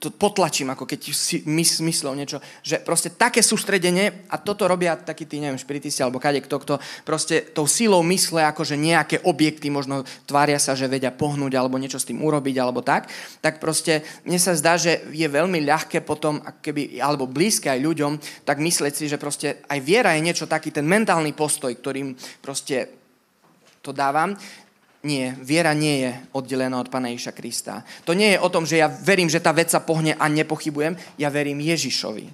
[0.00, 4.96] to potlačím, ako keď si mys, myslel niečo, že proste také sústredenie, a toto robia
[4.96, 9.68] takí tí, neviem, špiritisti alebo kade kto, kto proste tou silou mysle, akože nejaké objekty
[9.68, 13.12] možno tvária sa, že vedia pohnúť alebo niečo s tým urobiť alebo tak,
[13.44, 18.12] tak proste mne sa zdá, že je veľmi ľahké potom, keby, alebo blízke aj ľuďom,
[18.48, 22.88] tak myslieť si, že proste aj viera je niečo taký, ten mentálny postoj, ktorým proste
[23.84, 24.32] to dávam,
[25.00, 27.80] nie, viera nie je oddelená od Pána Ježiša Krista.
[28.04, 30.92] To nie je o tom, že ja verím, že tá vec sa pohne a nepochybujem.
[31.16, 32.28] Ja verím Ježišovi.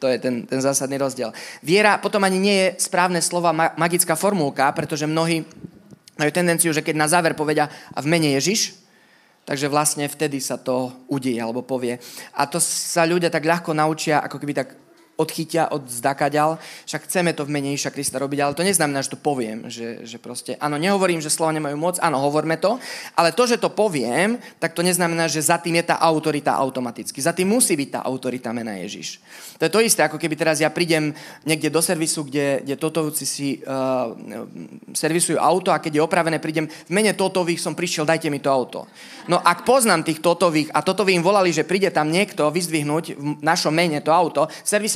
[0.00, 1.32] To je ten, ten zásadný rozdiel.
[1.60, 5.44] Viera potom ani nie je správne slova magická formulka, pretože mnohí
[6.16, 8.80] majú tendenciu, že keď na záver povedia a v mene Ježiš,
[9.44, 12.00] takže vlastne vtedy sa to udeje alebo povie.
[12.32, 14.68] A to sa ľudia tak ľahko naučia, ako keby tak
[15.14, 19.14] odchytia od zdakaďal, však chceme to v mene Iša Krista robiť, ale to neznamená, že
[19.14, 22.82] to poviem, že, že proste, áno, nehovorím, že slova nemajú moc, áno, hovorme to,
[23.14, 27.22] ale to, že to poviem, tak to neznamená, že za tým je tá autorita automaticky.
[27.22, 29.22] Za tým musí byť tá autorita mena Ježiš.
[29.58, 31.14] To je to isté, ako keby teraz ja prídem
[31.46, 34.10] niekde do servisu, kde, kde Totovci si uh,
[34.90, 38.50] servisujú auto a keď je opravené, prídem v mene Totových som prišiel, dajte mi to
[38.50, 38.90] auto.
[39.30, 43.42] No ak poznám tých Totových a Totovi im volali, že príde tam niekto vyzdvihnúť v
[43.46, 44.50] našom mene to auto,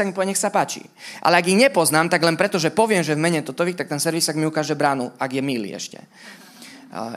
[0.08, 0.82] servis mi povie, nech sa páči.
[1.20, 4.00] Ale ak ich nepoznám, tak len preto, že poviem, že v mene Totových, tak ten
[4.00, 6.00] servisák mi ukáže bránu, ak je milý ešte.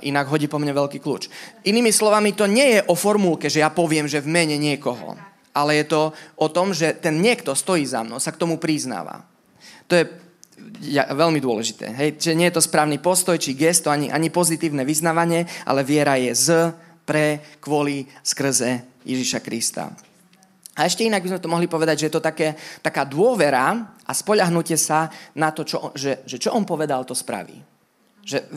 [0.04, 1.32] Inak hodí po mne veľký kľúč.
[1.64, 5.16] Inými slovami, to nie je o formulke, že ja poviem, že v mene niekoho.
[5.56, 6.02] Ale je to
[6.36, 9.24] o tom, že ten niekto stojí za mnou, sa k tomu priznáva.
[9.88, 10.04] To je
[10.92, 11.88] ja, veľmi dôležité.
[11.96, 12.20] Hej?
[12.20, 16.32] Že nie je to správny postoj, či gesto, ani, ani pozitívne vyznávanie, ale viera je
[16.36, 16.48] z,
[17.08, 19.92] pre, kvôli, skrze Ježiša Krista.
[20.80, 24.12] A ešte inak by sme to mohli povedať, že je to také, taká dôvera a
[24.16, 27.60] spoľahnutie sa na to, čo, že, že čo on povedal, to spraví.
[28.24, 28.48] Že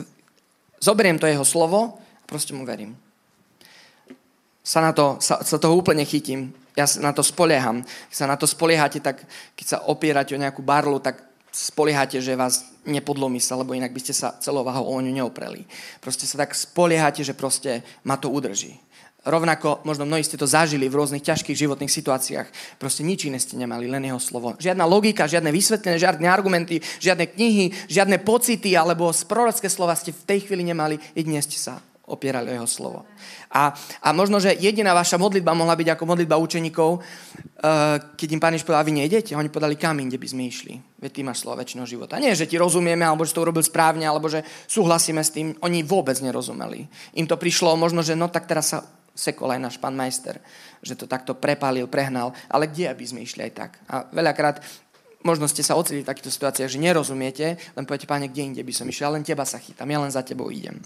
[0.79, 2.95] zoberiem to jeho slovo a proste mu verím.
[4.63, 6.55] Sa, na to, sa, sa toho úplne chytím.
[6.79, 7.83] Ja sa na to spolieham.
[7.83, 9.21] Keď sa na to spoliehate, tak
[9.53, 11.19] keď sa opierate o nejakú barlu, tak
[11.51, 15.63] spoliehate, že vás nepodlomí sa, lebo inak by ste sa celou váhou o ňu neopreli.
[16.03, 18.75] Proste sa tak spoliehate, že proste ma to udrží.
[19.25, 22.77] Rovnako, možno mnohí ste to zažili v rôznych ťažkých životných situáciách.
[22.77, 24.53] Proste nič iné ste nemali, len jeho slovo.
[24.61, 30.25] Žiadna logika, žiadne vysvetlené, žiadne argumenty, žiadne knihy, žiadne pocity alebo prorocké slova ste v
[30.29, 33.01] tej chvíli nemali, jedine ste sa opierali o jeho slovo.
[33.49, 33.73] A,
[34.05, 38.53] a možno, že jediná vaša modlitba mohla byť ako modlitba učeníkov, uh, keď im pán
[38.53, 40.73] Ježiš povedal, vy nejdete, oni podali kam kde by sme išli.
[41.01, 42.21] Veď ty máš slovo väčšiného života.
[42.21, 45.57] Nie, že ti rozumieme, alebo že to urobil správne, alebo že súhlasíme s tým.
[45.65, 46.85] Oni vôbec nerozumeli.
[47.17, 50.43] Im to prišlo možno, že no tak teraz sa sekol aj náš pán majster,
[50.83, 53.71] že to takto prepálil, prehnal, ale kde aby sme išli aj tak?
[53.87, 54.59] A veľakrát
[55.25, 58.73] možno ste sa oceli v takýchto situáciách, že nerozumiete, len poviete, páne, kde inde by
[58.75, 60.77] som išiel, ja len teba sa chytám, ja len za tebou idem.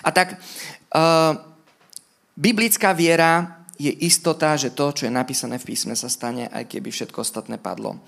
[0.00, 1.36] A tak uh,
[2.32, 6.94] biblická viera je istota, že to, čo je napísané v písme, sa stane, aj keby
[6.94, 7.98] všetko ostatné padlo.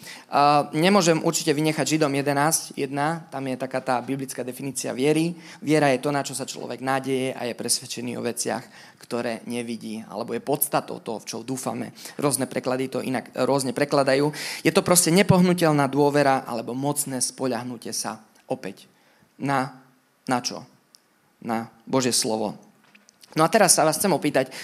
[0.70, 2.78] Nemôžem určite vynechať Židom 11.1,
[3.26, 5.34] tam je taká tá biblická definícia viery.
[5.58, 8.62] Viera je to, na čo sa človek nádeje a je presvedčený o veciach,
[9.02, 11.90] ktoré nevidí, alebo je podstatou toho, v čo dúfame.
[12.22, 14.30] Rôzne preklady to inak rôzne prekladajú.
[14.62, 18.86] Je to proste nepohnutelná dôvera alebo mocné spoľahnutie sa opäť
[19.42, 19.82] na,
[20.30, 20.62] na čo?
[21.42, 22.54] Na Božie slovo.
[23.34, 24.54] No a teraz sa vás chcem opýtať,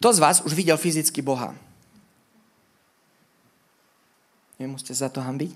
[0.00, 1.52] kto z vás už videl fyzicky Boha?
[4.56, 5.52] Nemusíte za to hambiť?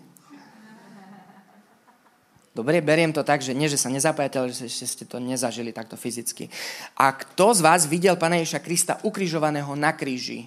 [2.53, 5.97] Dobre, beriem to tak, že nie, že sa nezapájate, ale že ste to nezažili takto
[5.97, 6.53] fyzicky.
[6.95, 10.47] A kto z vás videl Pana Ježa Krista ukrižovaného na kríži?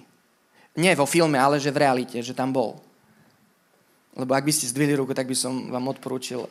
[0.78, 2.78] Nie vo filme, ale že v realite, že tam bol.
[4.14, 6.46] Lebo ak by ste zdvihli ruku, tak by som vám odporúčil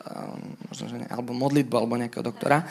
[0.68, 2.62] možno, že ne, alebo modlitbu, alebo nejakého doktora.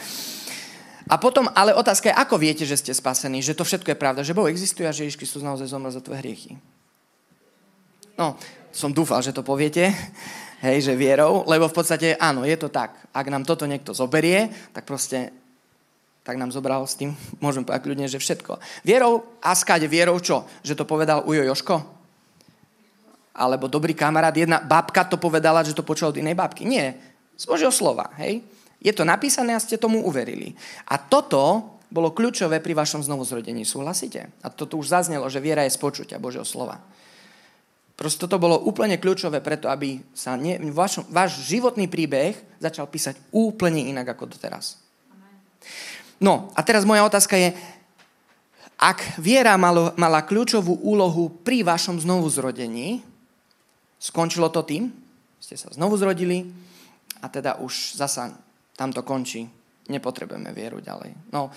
[1.07, 4.21] A potom, ale otázka je, ako viete, že ste spasení, že to všetko je pravda,
[4.27, 6.59] že Boh existuje a že Ježiš Kristus naozaj zomrel za tvoje hriechy.
[8.19, 8.35] No,
[8.75, 9.87] som dúfal, že to poviete,
[10.67, 12.97] hej, že vierou, lebo v podstate áno, je to tak.
[13.15, 15.31] Ak nám toto niekto zoberie, tak proste
[16.27, 18.59] tak nám zobral s tým, môžem povedať ľudne, že všetko.
[18.83, 20.43] Vierou, a skáde vierou čo?
[20.59, 21.95] Že to povedal Ujo Joško?
[23.37, 26.65] Alebo dobrý kamarát, jedna babka to povedala, že to počul od inej babky.
[26.65, 26.99] Nie,
[27.37, 28.41] z Božieho slova, hej?
[28.87, 30.55] Je to napísané a ste tomu uverili.
[30.87, 33.67] A toto bolo kľúčové pri vašom znovuzrodení.
[33.67, 34.31] Súhlasíte?
[34.39, 36.79] A toto už zaznelo, že viera je z počutia Božieho slova.
[37.99, 43.19] Proste toto bolo úplne kľúčové preto, aby sa nie, vaš, váš životný príbeh začal písať
[43.35, 44.79] úplne inak ako doteraz.
[46.23, 47.51] No a teraz moja otázka je,
[48.77, 53.01] ak viera malo, mala kľúčovú úlohu pri vašom znovuzrodení,
[53.97, 54.93] skončilo to tým,
[55.41, 56.45] ste sa znovu zrodili
[57.17, 58.46] a teda už zasa
[58.77, 59.49] tam to končí.
[59.89, 61.33] Nepotrebujeme vieru ďalej.
[61.33, 61.49] No,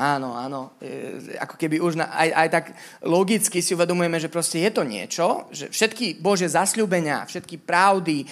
[0.00, 0.74] áno, áno.
[0.80, 2.64] E, ako keby už na, aj, aj tak
[3.04, 8.24] logicky si uvedomujeme, že proste je to niečo, že všetky Bože zasľúbenia, všetky pravdy,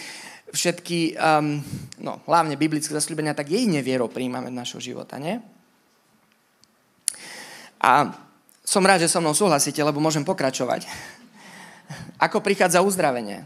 [0.52, 1.60] všetky, um,
[2.00, 5.40] no, hlavne biblické zasľúbenia, tak jedine vierou príjmame do našho života, nie?
[7.82, 8.14] A
[8.62, 10.86] som rád, že so mnou súhlasíte, lebo môžem pokračovať.
[12.24, 13.42] Ako prichádza uzdravenie?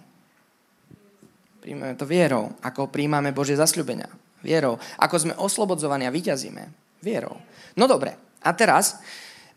[1.65, 2.53] Príjmame to vierou.
[2.61, 4.13] Ako príjmame Božie zasľúbenia?
[4.45, 4.81] Vierou.
[5.01, 6.63] Ako sme oslobodzovaní a vyťazíme?
[7.01, 7.37] Vierou.
[7.77, 8.17] No dobre.
[8.41, 9.01] A teraz,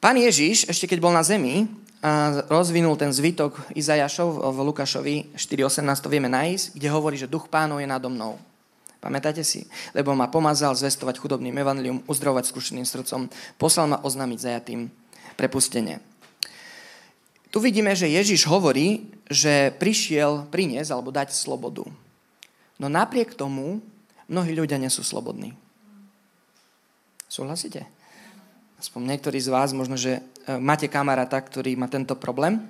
[0.02, 1.68] pán Ježiš, ešte keď bol na zemi,
[2.48, 7.84] rozvinul ten zvitok Izajašov v Lukášovi 4.18, to vieme nájsť, kde hovorí, že duch pánov
[7.84, 8.40] je nado mnou.
[9.00, 9.68] Pamätáte si?
[9.96, 14.92] Lebo ma pomazal zvestovať chudobným evanilium, uzdravovať skúšeným srdcom, poslal ma oznámiť zajatým
[15.40, 16.04] prepustenie.
[17.50, 21.88] Tu vidíme, že Ježiš hovorí, že prišiel priniesť alebo dať slobodu.
[22.80, 23.80] No napriek tomu
[24.30, 25.58] mnohí ľudia nie sú slobodní.
[27.30, 27.86] Súhlasíte?
[28.80, 30.22] Aspoň niektorí z vás možno, že e,
[30.56, 32.64] máte kamaráta, ktorý má tento problém.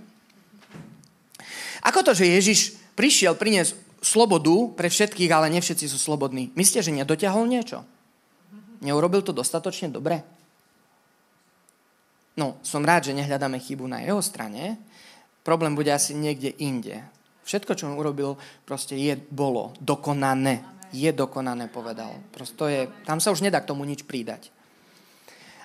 [1.86, 2.60] Ako to, že Ježiš
[2.98, 6.50] prišiel priniesť slobodu pre všetkých, ale nie všetci sú slobodní?
[6.58, 7.86] Myslíte, že nedotiahol niečo?
[8.82, 10.24] Neurobil to dostatočne dobre?
[12.40, 14.80] No, som rád, že nehľadáme chybu na jeho strane.
[15.44, 17.04] Problém bude asi niekde inde.
[17.44, 22.12] Všetko, čo on urobil, proste je, bolo dokonané je dokonané, povedal.
[22.34, 24.50] Prosto je, tam sa už nedá k tomu nič pridať.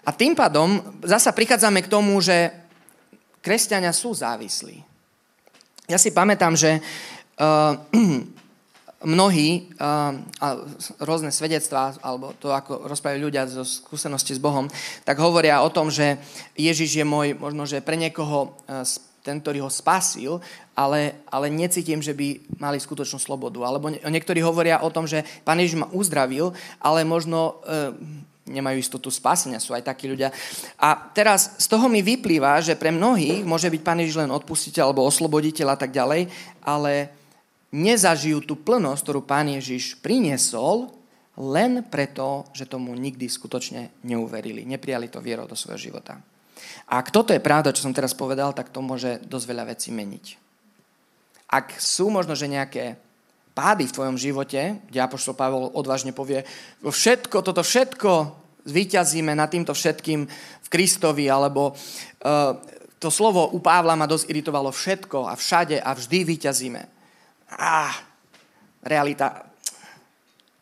[0.05, 2.53] A tým pádom zasa prichádzame k tomu, že
[3.41, 4.85] kresťania sú závislí.
[5.89, 6.81] Ja si pamätám, že
[7.41, 7.77] uh,
[9.17, 10.47] mnohí, uh, a
[11.01, 14.69] rôzne svedectvá, alebo to, ako rozprávajú ľudia zo skúsenosti s Bohom,
[15.05, 16.21] tak hovoria o tom, že
[16.57, 18.85] Ježiš je môj, možno, že pre niekoho uh,
[19.25, 20.37] ten, ktorý ho spasil,
[20.77, 23.57] ale, ale necítim, že by mali skutočnú slobodu.
[23.65, 29.09] Alebo niektorí hovoria o tom, že Pán Ježiš ma uzdravil, ale možno e, nemajú istotu
[29.09, 30.29] spásenia, sú aj takí ľudia.
[30.77, 34.93] A teraz z toho mi vyplýva, že pre mnohých môže byť Pán Ježiš len odpustiteľ
[34.93, 36.29] alebo osloboditeľ a tak ďalej,
[36.61, 37.09] ale
[37.73, 40.93] nezažijú tú plnosť, ktorú Pán Ježiš priniesol,
[41.41, 46.21] len preto, že tomu nikdy skutočne neuverili, neprijali to vierou do svojho života.
[46.89, 50.25] Ak toto je pravda, čo som teraz povedal, tak to môže dosť veľa vecí meniť.
[51.49, 52.99] Ak sú možno, že nejaké
[53.55, 56.43] pády v tvojom živote, kde Apoštol Pavel odvážne povie,
[56.83, 58.11] všetko, toto všetko
[58.65, 60.27] zvíťazíme nad týmto všetkým
[60.65, 62.59] v Kristovi, alebo uh,
[62.99, 66.83] to slovo u Pavla ma dosť iritovalo všetko a všade a vždy vyťazíme.
[67.55, 67.93] Ah,
[68.83, 69.45] realita,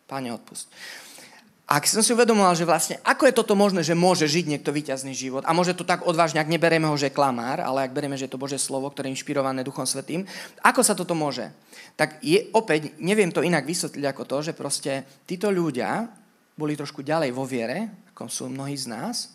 [0.03, 0.69] Pane, odpust.
[1.63, 4.75] A ak som si uvedomoval, že vlastne ako je toto možné, že môže žiť niekto
[4.75, 7.95] výťazný život a môže to tak odvážne, ak neberieme ho, že je klamár, ale ak
[7.95, 10.27] berieme, že je to Bože slovo, ktoré je inšpirované Duchom Svetým,
[10.59, 11.47] ako sa toto môže?
[11.95, 16.11] Tak je, opäť, neviem to inak vysvetliť ako to, že proste títo ľudia
[16.59, 19.31] boli trošku ďalej vo viere, ako sú mnohí z nás,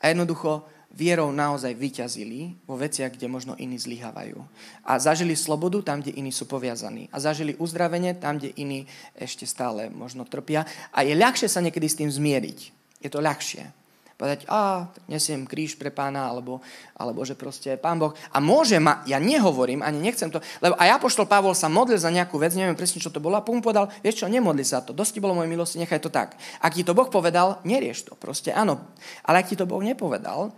[0.00, 4.42] a jednoducho vierou naozaj vyťazili vo veciach, kde možno iní zlyhávajú.
[4.82, 7.06] A zažili slobodu tam, kde iní sú poviazaní.
[7.14, 10.66] A zažili uzdravenie tam, kde iní ešte stále možno trpia.
[10.90, 12.58] A je ľahšie sa niekedy s tým zmieriť.
[13.00, 13.80] Je to ľahšie
[14.20, 16.60] povedať, a nesiem kríž pre pána, alebo,
[16.92, 18.12] alebo že proste pán Boh.
[18.36, 22.12] A môže ma, ja nehovorím, ani nechcem to, lebo aj apoštol Pavol sa modlil za
[22.12, 24.92] nejakú vec, neviem presne, čo to bolo, a pum povedal, vieš čo, nemodli sa to,
[24.92, 26.36] dosť bolo mojej milosti, nechaj to tak.
[26.60, 28.92] Ak ti to Boh povedal, nerieš to, proste áno.
[29.24, 30.52] Ale ak ti to Boh nepovedal,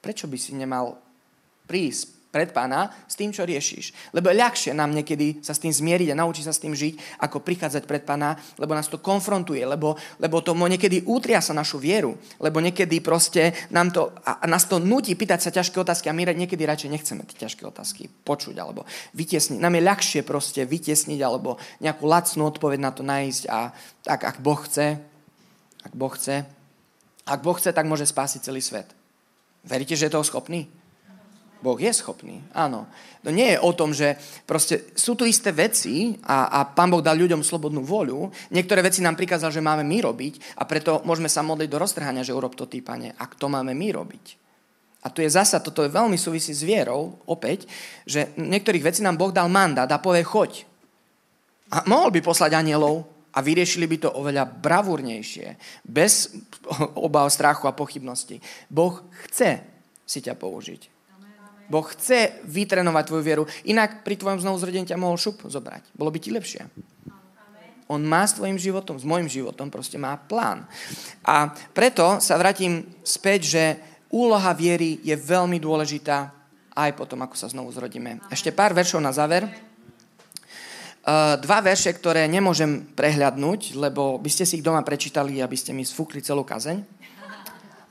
[0.00, 0.98] prečo by si nemal
[1.68, 4.12] prísť pred pána s tým, čo riešiš.
[4.12, 7.24] Lebo je ľahšie nám niekedy sa s tým zmieriť a naučiť sa s tým žiť,
[7.24, 11.80] ako prichádzať pred pána, lebo nás to konfrontuje, lebo, lebo to niekedy útria sa našu
[11.80, 16.16] vieru, lebo niekedy proste nám to, a nás to nutí pýtať sa ťažké otázky a
[16.16, 18.84] my niekedy radšej nechceme tie ťažké otázky počuť alebo
[19.16, 19.56] vytiesniť.
[19.56, 23.72] Nám je ľahšie proste vytiesniť alebo nejakú lacnú odpoveď na to nájsť a
[24.04, 25.00] tak, ak Boh chce,
[25.80, 26.44] ak Boh chce,
[27.24, 28.97] ak Boh chce, tak môže spásiť celý svet.
[29.64, 30.68] Veríte, že je toho schopný?
[31.58, 32.86] Boh je schopný, áno.
[33.26, 34.14] To nie je o tom, že
[34.46, 38.30] proste sú tu isté veci a, a Pán Boh dal ľuďom slobodnú voľu.
[38.54, 42.22] Niektoré veci nám prikázal, že máme my robiť a preto môžeme sa modliť do roztrhania,
[42.22, 43.10] že urob to ty, pane.
[43.18, 44.38] A to máme my robiť.
[45.02, 47.66] A tu je zasa, toto je veľmi súvisí s vierou, opäť,
[48.06, 50.62] že niektorých vecí nám Boh dal mandát a povie choď.
[51.74, 55.54] A mohol by poslať anielov a vyriešili by to oveľa bravúrnejšie,
[55.86, 56.34] bez
[56.98, 58.42] obav, strachu a pochybnosti.
[58.66, 58.98] Boh
[59.30, 59.62] chce
[60.02, 60.98] si ťa použiť.
[61.70, 63.44] Boh chce vytrenovať tvoju vieru.
[63.62, 65.94] Inak pri tvojom znovu zrodení ťa mohol šup zobrať.
[65.94, 66.66] Bolo by ti lepšie.
[67.88, 70.66] On má s tvojim životom, s môjim životom, proste má plán.
[71.24, 73.62] A preto sa vrátim späť, že
[74.12, 76.32] úloha viery je veľmi dôležitá
[76.72, 78.20] aj potom, ako sa znovu zrodíme.
[78.28, 79.67] Ešte pár veršov na záver.
[81.40, 85.80] Dva verše, ktoré nemôžem prehľadnúť, lebo by ste si ich doma prečítali, aby ste mi
[85.80, 86.84] sfúkli celú kazeň.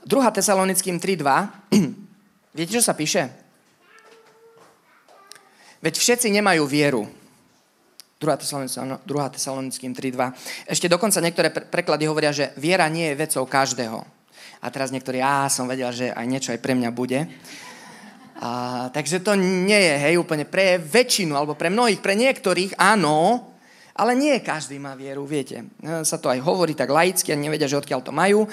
[0.06, 0.38] 2.
[0.38, 1.26] Tesalonickým 3.2.
[2.58, 3.26] Viete, čo sa píše?
[5.82, 7.10] Veď všetci nemajú vieru.
[8.22, 9.06] 2.
[9.34, 10.70] Tesalonickým 3.2.
[10.70, 13.98] Ešte dokonca niektoré preklady hovoria, že viera nie je vecou každého.
[14.62, 17.26] A teraz niektorí, ja som vedel, že aj niečo aj pre mňa bude.
[18.38, 23.50] A, takže to nie je, hej, úplne pre väčšinu, alebo pre mnohých, pre niektorých, áno,
[23.98, 25.66] ale nie každý má vieru, viete.
[26.06, 28.46] Sa to aj hovorí tak laicky a nevedia, že odkiaľ to majú.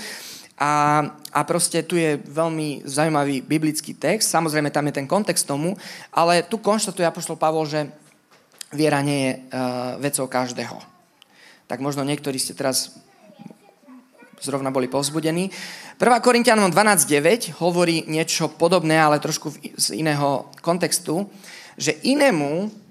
[0.57, 1.03] A,
[1.35, 5.76] a proste tu je veľmi zaujímavý biblický text, samozrejme tam je ten kontext tomu,
[6.14, 7.91] ale tu konštatuje Apoštol Pavol, že
[8.72, 10.78] viera nie je uh, vecou každého.
[11.68, 12.97] Tak možno niektorí ste teraz
[14.45, 15.49] zrovna boli povzbudení.
[15.97, 16.21] 1.
[16.21, 21.25] Korintianom 12.9 hovorí niečo podobné, ale trošku z iného kontextu,
[21.81, 22.85] že inému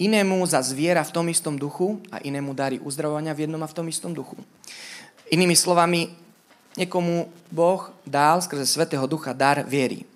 [0.00, 3.76] inému za zviera v tom istom duchu a inému darí uzdravovania v jednom a v
[3.76, 4.32] tom istom duchu.
[5.28, 6.08] Inými slovami,
[6.80, 10.08] niekomu Boh dal skrze Svetého Ducha dar viery.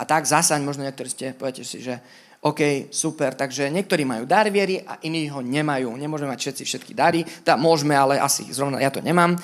[0.00, 2.00] A tak zasaň, možno niektorí ste, poviete si, že
[2.38, 5.90] OK, super, takže niektorí majú dar viery a iní ho nemajú.
[5.98, 9.34] Nemôžeme mať všetci všetky dary, teda môžeme, ale asi zrovna ja to nemám.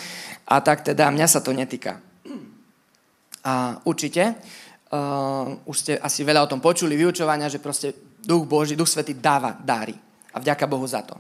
[0.47, 1.99] A tak teda mňa sa to netýka.
[3.45, 4.39] A určite,
[4.95, 9.19] uh, už ste asi veľa o tom počuli, vyučovania, že proste Duch Boží, Duch Svetý
[9.19, 9.99] dáva dary.
[10.31, 11.19] A vďaka Bohu za to.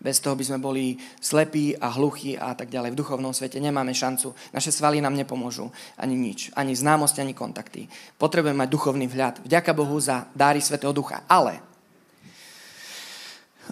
[0.00, 2.92] Bez toho by sme boli slepí a hluchí a tak ďalej.
[2.92, 4.36] V duchovnom svete nemáme šancu.
[4.52, 5.72] Naše svaly nám nepomôžu.
[5.96, 6.52] Ani nič.
[6.52, 7.88] Ani známosť, ani kontakty.
[8.20, 9.40] Potrebujeme mať duchovný vhľad.
[9.48, 11.24] Vďaka Bohu za dáry Svetého Ducha.
[11.24, 11.64] Ale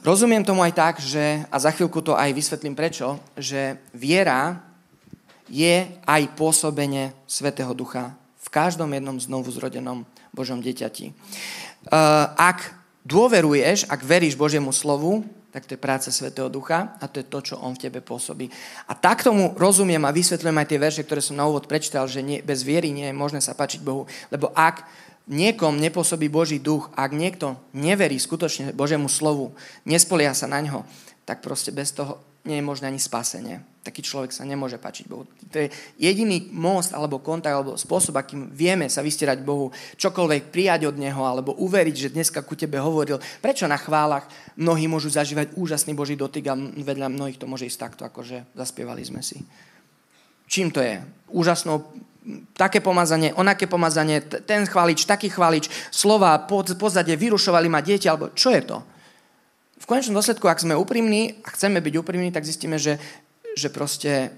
[0.01, 4.65] rozumiem tomu aj tak, že, a za chvíľku to aj vysvetlím prečo, že viera
[5.53, 11.13] je aj pôsobenie Svetého Ducha v každom jednom znovu zrodenom Božom deťati.
[12.41, 12.73] Ak
[13.05, 17.53] dôveruješ, ak veríš Božiemu slovu, tak to je práca Svetého Ducha a to je to,
[17.53, 18.49] čo On v tebe pôsobí.
[18.89, 22.25] A tak tomu rozumiem a vysvetľujem aj tie verše, ktoré som na úvod prečítal, že
[22.25, 24.09] nie, bez viery nie je možné sa páčiť Bohu.
[24.33, 24.89] Lebo ak
[25.29, 29.53] niekom nepôsobí Boží duch, ak niekto neverí skutočne Božiemu slovu,
[29.85, 30.89] nespolia sa na ňo,
[31.29, 33.63] tak proste bez toho nie je možné ani spasenie.
[33.83, 35.27] Taký človek sa nemôže páčiť Bohu.
[35.27, 40.87] To je jediný most alebo kontakt alebo spôsob, akým vieme sa vystierať Bohu, čokoľvek prijať
[40.91, 43.19] od Neho alebo uveriť, že dneska ku tebe hovoril.
[43.43, 44.27] Prečo na chválach
[44.59, 49.03] mnohí môžu zažívať úžasný Boží dotyk a vedľa mnohých to môže ísť takto, akože zaspievali
[49.03, 49.43] sme si.
[50.47, 51.03] Čím to je?
[51.31, 51.91] Úžasnou
[52.55, 56.39] také pomazanie, onaké pomazanie, ten chválič, taký chválič, slova
[56.79, 58.79] pozadie vyrušovali ma dieťa, alebo čo je to?
[59.83, 63.03] V konečnom dôsledku, ak sme úprimní a chceme byť úprimní, tak zistíme, že,
[63.59, 64.31] že proste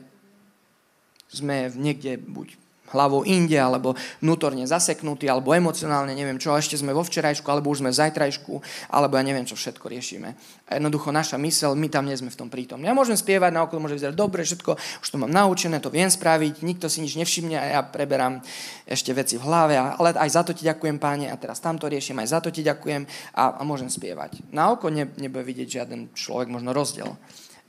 [1.28, 2.63] sme niekde buď
[2.94, 7.82] hlavou inde, alebo vnútorne zaseknutí, alebo emocionálne, neviem čo, ešte sme vo včerajšku, alebo už
[7.82, 8.54] sme v zajtrajšku,
[8.94, 10.38] alebo ja neviem, čo všetko riešime.
[10.70, 12.86] A jednoducho naša mysel, my tam nie sme v tom prítomní.
[12.86, 16.08] Ja môžem spievať, na okolo môže vyzerať dobre, všetko, už to mám naučené, to viem
[16.08, 18.40] spraviť, nikto si nič nevšimne a ja preberám
[18.86, 22.16] ešte veci v hlave, ale aj za to ti ďakujem, páne, a teraz tamto riešim,
[22.22, 24.46] aj za to ti ďakujem a, a môžem spievať.
[24.54, 27.10] Na oko ne, nebude vidieť žiaden človek možno rozdiel.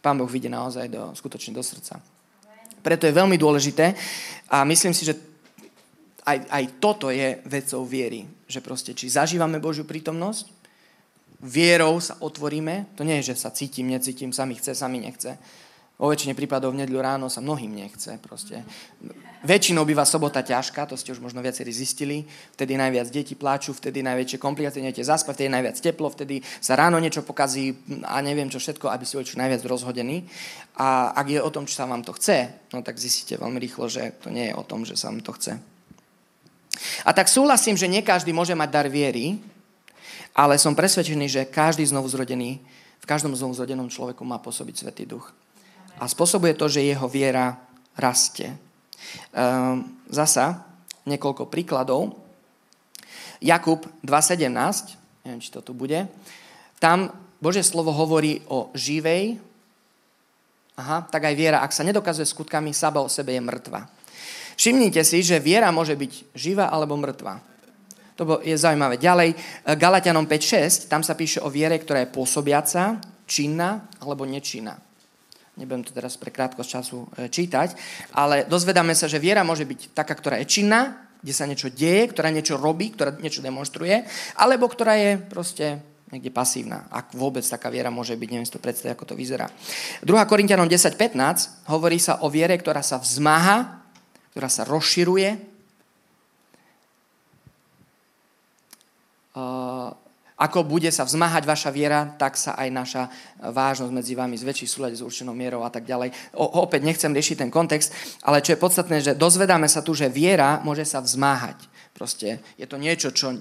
[0.05, 1.97] Pán Boh vidí naozaj do, skutočne do srdca.
[2.86, 3.97] Preto je veľmi dôležité
[4.53, 5.17] a myslím si, že
[6.21, 8.29] aj, aj toto je vecou viery.
[8.45, 10.53] Že proste, či zažívame Božiu prítomnosť,
[11.41, 15.01] vierou sa otvoríme, to nie je, že sa cítim, necítim, sa mi chce, sa mi
[15.01, 15.38] nechce.
[15.96, 18.20] Vo väčšine prípadov v nedľu ráno sa mnohým nechce.
[18.20, 18.68] Proste.
[19.48, 22.28] Väčšinou býva sobota ťažká, to ste už možno viacerí zistili.
[22.58, 27.00] Vtedy najviac deti pláču, vtedy najväčšie komplikácie, neviete zaspať, vtedy najviac teplo, vtedy sa ráno
[27.00, 30.28] niečo pokazí a neviem čo všetko, aby ste čo najviac rozhodení.
[30.76, 33.88] A ak je o tom, či sa vám to chce, no tak zistíte veľmi rýchlo,
[33.88, 35.56] že to nie je o tom, že sa vám to chce.
[37.08, 39.39] A tak súhlasím, že nie každý môže mať dar viery,
[40.36, 42.60] ale som presvedčený, že každý znovu zrodený,
[43.00, 45.45] v každom znovu zrodenom človeku má pôsobiť Svetý Duch
[46.00, 47.56] a spôsobuje to, že jeho viera
[47.96, 48.52] rastie.
[49.32, 50.66] Ehm, zasa
[51.08, 52.18] niekoľko príkladov.
[53.39, 54.96] Jakub 2.17,
[55.28, 56.08] neviem, či to tu bude,
[56.80, 59.38] tam Božie slovo hovorí o živej,
[60.76, 63.86] aha, tak aj viera, ak sa nedokazuje skutkami, sama o sebe je mŕtva.
[64.56, 67.43] Všimnite si, že viera môže byť živá alebo mŕtva.
[68.16, 68.96] To je zaujímavé.
[68.96, 69.36] Ďalej,
[69.76, 74.80] Galatianom 5.6, tam sa píše o viere, ktorá je pôsobiaca, činná alebo nečinná.
[75.56, 77.70] Nebudem to teraz pre krátkosť času e, čítať,
[78.12, 82.12] ale dozvedáme sa, že viera môže byť taká, ktorá je činná, kde sa niečo deje,
[82.12, 84.03] ktorá niečo robí, ktorá niečo demonstruje,
[84.36, 85.80] alebo ktorá je proste
[86.12, 86.86] niekde pasívna.
[86.91, 89.49] Ak vôbec taká viera môže byť, neviem si to predstaviť, ako to vyzerá.
[90.03, 90.12] 2.
[90.30, 93.82] Korintianom 10.15 hovorí sa o viere, ktorá sa vzmáha,
[94.36, 95.56] ktorá sa rozširuje,
[100.36, 103.03] ako bude sa vzmáhať vaša viera, tak sa aj naša
[103.39, 106.11] vážnosť medzi vami zväčší súľade s určenou mierou a tak ďalej.
[106.36, 110.11] O, opäť nechcem riešiť ten kontext, ale čo je podstatné, že dozvedáme sa tu, že
[110.11, 111.55] viera môže sa vzmáhať.
[111.95, 113.31] Proste je to niečo, čo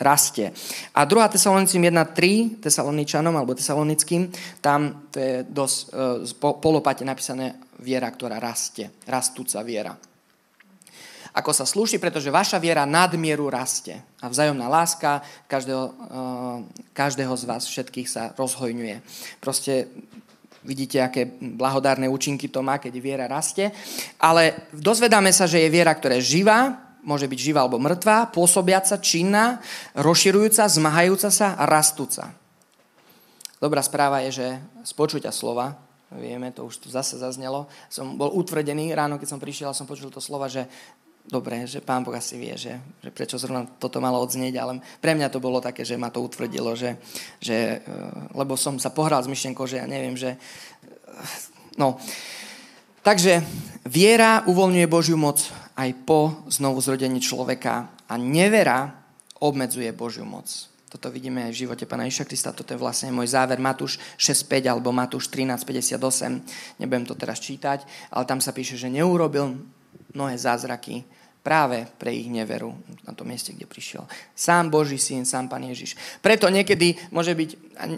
[0.00, 0.48] rastie.
[0.96, 1.36] A 2.
[1.36, 4.32] Tesalonicím 1.3, Tesaloničanom alebo Tesalonickým,
[4.64, 5.78] tam to je dosť
[6.32, 8.88] e, polopate napísané viera, ktorá rastie.
[9.04, 9.92] Rastúca viera
[11.30, 14.02] ako sa slúši, pretože vaša viera nadmieru rastie.
[14.18, 16.56] A vzájomná láska každého, eh,
[16.92, 18.96] každého z vás všetkých sa rozhojňuje.
[19.38, 19.86] Proste
[20.64, 23.72] vidíte, aké blahodárne účinky to má, keď viera rastie.
[24.20, 29.00] Ale dozvedáme sa, že je viera, ktorá je živá, môže byť živá alebo mŕtvá, pôsobiaca,
[29.00, 29.60] činná,
[29.96, 32.28] rozširujúca, zmahajúca sa a rastúca.
[33.60, 34.46] Dobrá správa je, že
[34.84, 35.76] z počutia slova,
[36.16, 39.88] vieme, to už tu zase zaznelo, som bol utvrdený ráno, keď som prišiel a som
[39.88, 40.64] počul to slova, že
[41.30, 45.14] dobre, že pán Boh asi vie, že, že prečo zrovna toto malo odznieť, ale pre
[45.14, 46.98] mňa to bolo také, že ma to utvrdilo, že,
[47.38, 47.96] že, e,
[48.34, 50.34] lebo som sa pohral s myšlienkou, že ja neviem, že...
[50.34, 50.38] E,
[51.78, 52.02] no,
[53.06, 53.46] takže
[53.86, 55.38] viera uvoľňuje Božiu moc
[55.78, 58.90] aj po znovu zrodení človeka a nevera
[59.38, 60.50] obmedzuje Božiu moc.
[60.90, 62.50] Toto vidíme aj v živote Pána Iša Krista.
[62.50, 63.62] Toto je vlastne môj záver.
[63.62, 66.82] Matúš 6.5 alebo Matúš 13.58.
[66.82, 69.54] Nebudem to teraz čítať, ale tam sa píše, že neurobil
[70.10, 71.06] mnohé zázraky
[71.40, 72.76] práve pre ich neveru
[73.08, 74.04] na tom mieste, kde prišiel.
[74.36, 75.96] Sám Boží syn, sám Pán Ježiš.
[76.20, 77.50] Preto niekedy môže byť,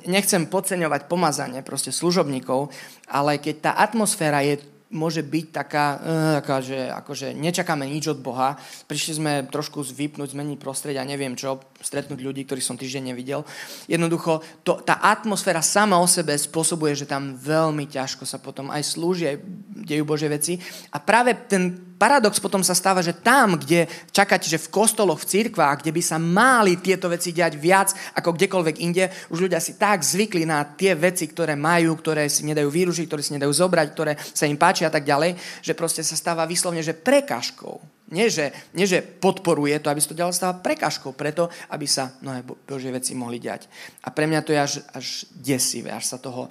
[0.06, 2.70] nechcem podceňovať pomazanie proste služobníkov,
[3.10, 4.62] ale keď tá atmosféra je
[4.92, 8.60] môže byť taká, uh, taká že akože nečakáme nič od Boha.
[8.86, 13.40] Prišli sme trošku vypnúť, zmeniť prostredia, neviem čo, stretnúť ľudí, ktorých som týždeň nevidel.
[13.88, 18.84] Jednoducho, to, tá atmosféra sama o sebe spôsobuje, že tam veľmi ťažko sa potom aj
[18.84, 19.40] slúži,
[19.82, 20.60] dejú Bože veci.
[20.92, 25.30] A práve ten paradox potom sa stáva, že tam, kde čakáte, že v kostoloch, v
[25.38, 29.78] cirkvách, kde by sa mali tieto veci diať viac ako kdekoľvek inde, už ľudia si
[29.78, 33.86] tak zvykli na tie veci, ktoré majú, ktoré si nedajú vyrušiť, ktoré si nedajú zobrať,
[33.94, 37.78] ktoré sa im páčia a tak ďalej, že proste sa stáva vyslovne, že prekážkou.
[38.10, 42.18] Nie že, nie, že podporuje to, aby sa to ďalej stáva prekážkou, preto, aby sa
[42.18, 43.70] mnohé Božie veci mohli diať.
[44.02, 46.50] A pre mňa to je až, až desivé, až sa toho,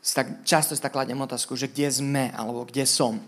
[0.00, 3.20] tak, často si tak kladem otázku, že kde sme, alebo kde som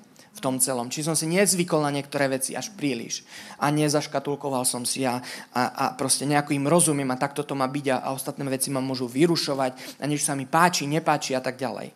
[0.42, 0.90] tom celom.
[0.90, 3.22] Či som si nezvykol na niektoré veci až príliš
[3.62, 5.22] a nezaškatulkoval som si a,
[5.54, 8.82] a, a proste nejako rozumiem a takto to má byť a, a ostatné veci ma
[8.82, 11.94] môžu vyrušovať a niečo sa mi páči, nepáči a tak ďalej.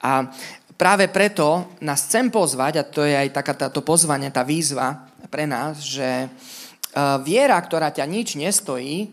[0.00, 0.30] A
[0.80, 5.44] práve preto nás chcem pozvať, a to je aj taká táto pozvanie, tá výzva pre
[5.44, 9.12] nás, že uh, viera, ktorá ťa nič nestojí,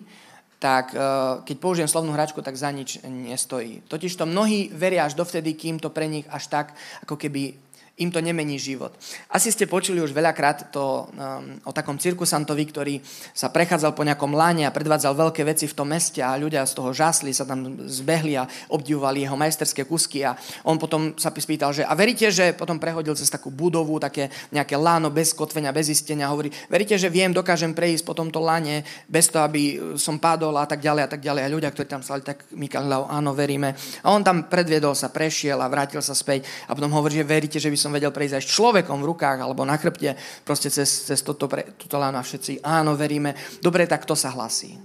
[0.57, 3.85] tak uh, keď použijem slovnú hračku, tak za nič nestojí.
[3.85, 6.67] Totiž to mnohí veria až dovtedy, kým to pre nich až tak,
[7.03, 7.66] ako keby
[7.97, 8.93] im to nemení život.
[9.33, 12.95] Asi ste počuli už veľakrát to, um, o takom cirkusantovi, ktorý
[13.33, 16.77] sa prechádzal po nejakom láne a predvádzal veľké veci v tom meste a ľudia z
[16.77, 20.37] toho žasli, sa tam zbehli a obdivovali jeho majsterské kusky a
[20.69, 24.77] on potom sa spýtal, že a veríte, že potom prehodil cez takú budovu, také nejaké
[24.77, 29.33] láno bez kotvenia, bez istenia hovorí, veríte, že viem, dokážem prejsť po tomto lane bez
[29.33, 31.41] toho, aby som padol a tak ďalej a tak ďalej.
[31.45, 33.73] A ľudia, ktorí tam stali, tak Mikael, áno, veríme.
[34.05, 37.57] A on tam predviedol sa, prešiel a vrátil sa späť a potom hovorí, že veríte,
[37.57, 40.67] že by som som vedel prejsť aj s človekom v rukách alebo na chrbte, proste
[40.67, 43.31] cez, cez toto, pre, toto láno a všetci, áno, veríme.
[43.63, 44.75] Dobre, tak kto sa hlasí?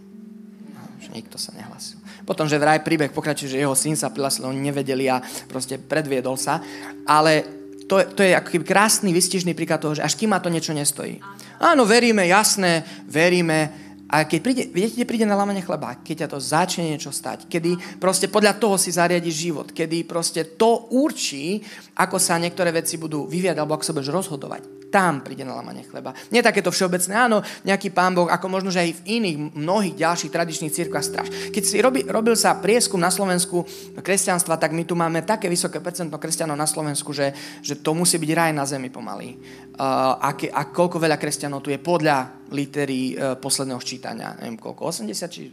[0.71, 1.99] No, že nikto sa nehlasil.
[2.23, 5.19] Potom, že vraj príbeh pokračuje, že jeho syn sa prihlasil, oni nevedeli a
[5.51, 6.63] proste predviedol sa.
[7.03, 7.43] Ale
[7.91, 11.19] to, to je keby krásny, vystižný príklad toho, že až kým ma to niečo nestojí.
[11.59, 15.97] Áno, veríme, jasné, veríme, a keď príde, viete, kde príde na lámanie chleba?
[15.97, 17.49] Keď ťa to začne niečo stať.
[17.49, 19.73] Kedy proste podľa toho si zariadi život.
[19.73, 21.65] Kedy proste to určí,
[21.97, 25.89] ako sa niektoré veci budú vyviať, alebo ako sa budeš rozhodovať tam príde na lamanie
[25.89, 26.13] chleba.
[26.29, 30.29] Nie takéto všeobecné, áno, nejaký pán Boh, ako možno, že aj v iných, mnohých ďalších
[30.29, 31.29] tradičných cirkvách straž.
[31.49, 33.65] Keď si robi, robil sa prieskum na Slovensku
[34.05, 37.33] kresťanstva, tak my tu máme také vysoké percento kresťanov na Slovensku, že,
[37.65, 39.41] že to musí byť raj na zemi pomaly.
[39.73, 44.37] Uh, a, ke, a koľko veľa kresťanov tu je podľa litery uh, posledného čítania.
[44.37, 45.49] Neviem koľko, 80 či...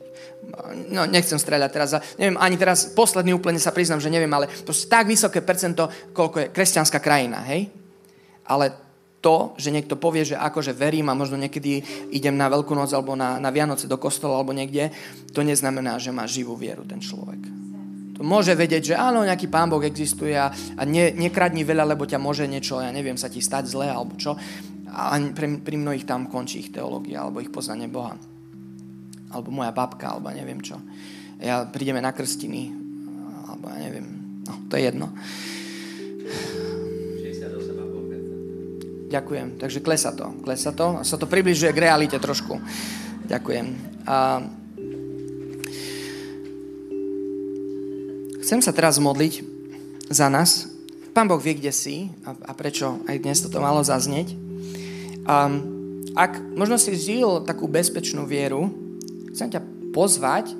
[0.92, 1.96] No, nechcem streľať teraz.
[2.20, 6.44] Neviem, ani teraz posledný úplne sa priznám, že neviem, ale to tak vysoké percento, koľko
[6.44, 7.72] je kresťanská krajina, hej?
[8.44, 8.89] Ale
[9.20, 11.84] to, že niekto povie, že akože verím a možno niekedy
[12.16, 14.92] idem na Veľkú noc alebo na, na Vianoce do kostola alebo niekde,
[15.36, 17.40] to neznamená, že má živú vieru ten človek.
[18.20, 22.04] To môže vedieť, že áno, nejaký pán Boh existuje a, a ne, nekradni veľa, lebo
[22.04, 24.36] ťa môže niečo, ja neviem, sa ti stať zle alebo čo.
[24.92, 28.20] A pri, pri mnohých tam končí ich teológia alebo ich poznanie Boha.
[29.32, 30.82] Alebo moja babka, alebo neviem čo.
[31.40, 32.76] Ja prídeme na krstiny,
[33.48, 34.08] alebo ja neviem,
[34.44, 35.16] no, to je jedno.
[39.10, 39.58] Ďakujem.
[39.58, 40.30] Takže klesa to.
[40.46, 41.02] Klesa to.
[41.02, 42.62] A sa to približuje k realite trošku.
[43.26, 43.66] Ďakujem.
[44.06, 44.46] A
[48.46, 49.42] chcem sa teraz modliť
[50.14, 50.70] za nás.
[51.10, 54.38] Pán Boh vie, kde si a, a prečo aj dnes toto malo zaznieť.
[55.26, 55.58] A
[56.14, 58.70] ak možno si žil takú bezpečnú vieru,
[59.34, 60.54] chcem ťa pozvať,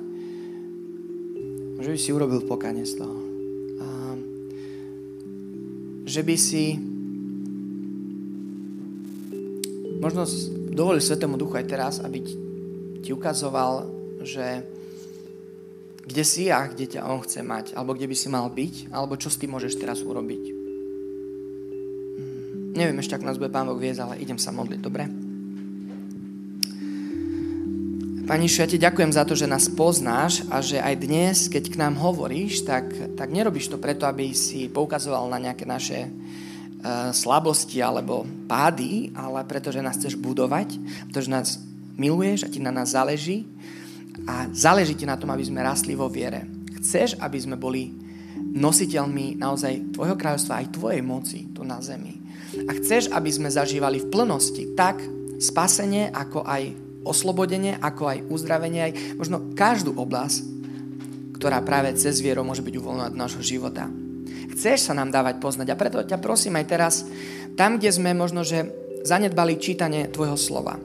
[1.80, 3.18] že by si urobil pokáne z toho.
[3.78, 3.86] A,
[6.02, 6.89] že by si
[10.00, 10.24] možno
[10.72, 12.24] dovolil Svetému Duchu aj teraz, aby
[13.04, 13.86] ti ukazoval,
[14.24, 14.64] že
[16.10, 19.14] kde si a kde ťa On chce mať, alebo kde by si mal byť, alebo
[19.20, 20.42] čo s tým môžeš teraz urobiť.
[22.18, 22.74] Hmm.
[22.74, 25.06] Neviem ešte, ako nás bude Pán Boh viesť, ale idem sa modliť, dobre?
[28.30, 31.80] Pani ja ti ďakujem za to, že nás poznáš a že aj dnes, keď k
[31.82, 32.86] nám hovoríš, tak,
[33.18, 36.06] tak nerobíš to preto, aby si poukazoval na nejaké naše
[37.12, 41.48] slabosti alebo pády, ale pretože nás chceš budovať, pretože nás
[42.00, 43.44] miluješ a ti na nás záleží
[44.24, 46.48] a záleží ti na tom, aby sme rastli vo viere.
[46.80, 47.92] Chceš, aby sme boli
[48.40, 52.16] nositeľmi naozaj Tvojho kráľovstva aj Tvojej moci tu na zemi.
[52.66, 54.98] A chceš, aby sme zažívali v plnosti tak
[55.38, 56.72] spasenie, ako aj
[57.04, 60.44] oslobodenie, ako aj uzdravenie, aj možno každú oblasť,
[61.36, 63.88] ktorá práve cez vieru môže byť uvoľnená do nášho života
[64.54, 65.68] chceš sa nám dávať poznať.
[65.72, 66.94] A preto ťa prosím aj teraz,
[67.54, 68.66] tam, kde sme možno, že
[69.02, 70.76] zanedbali čítanie Tvojho slova,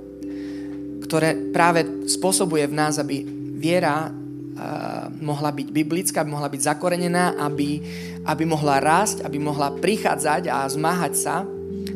[1.04, 3.22] ktoré práve spôsobuje v nás, aby
[3.56, 7.80] viera uh, mohla byť biblická, aby mohla byť zakorenená, aby,
[8.26, 11.36] aby mohla rásť, aby mohla prichádzať a zmáhať sa,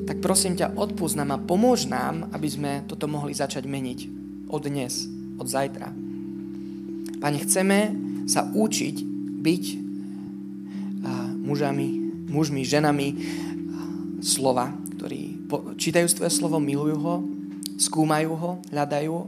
[0.05, 3.99] tak prosím ťa, odpúsť nám a pomôž nám, aby sme toto mohli začať meniť
[4.49, 5.05] od dnes,
[5.37, 5.93] od zajtra.
[7.19, 7.79] Pane, chceme
[8.25, 8.95] sa učiť
[9.39, 9.88] byť
[11.49, 11.87] mužami,
[12.29, 13.07] mužmi, ženami
[14.21, 15.49] slova, ktorí
[15.81, 17.15] čítajú svoje slovo, milujú ho,
[17.81, 19.25] skúmajú ho, hľadajú ho,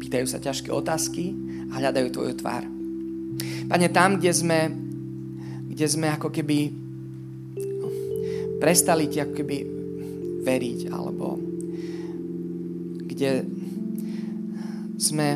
[0.00, 1.36] pýtajú sa ťažké otázky
[1.68, 2.64] a hľadajú tvoju tvár.
[3.68, 4.58] Pane, tam, kde sme,
[5.68, 6.72] kde sme ako keby
[8.58, 9.56] prestali ti ako keby
[10.40, 11.36] veriť, alebo
[13.08, 13.44] kde
[15.00, 15.28] sme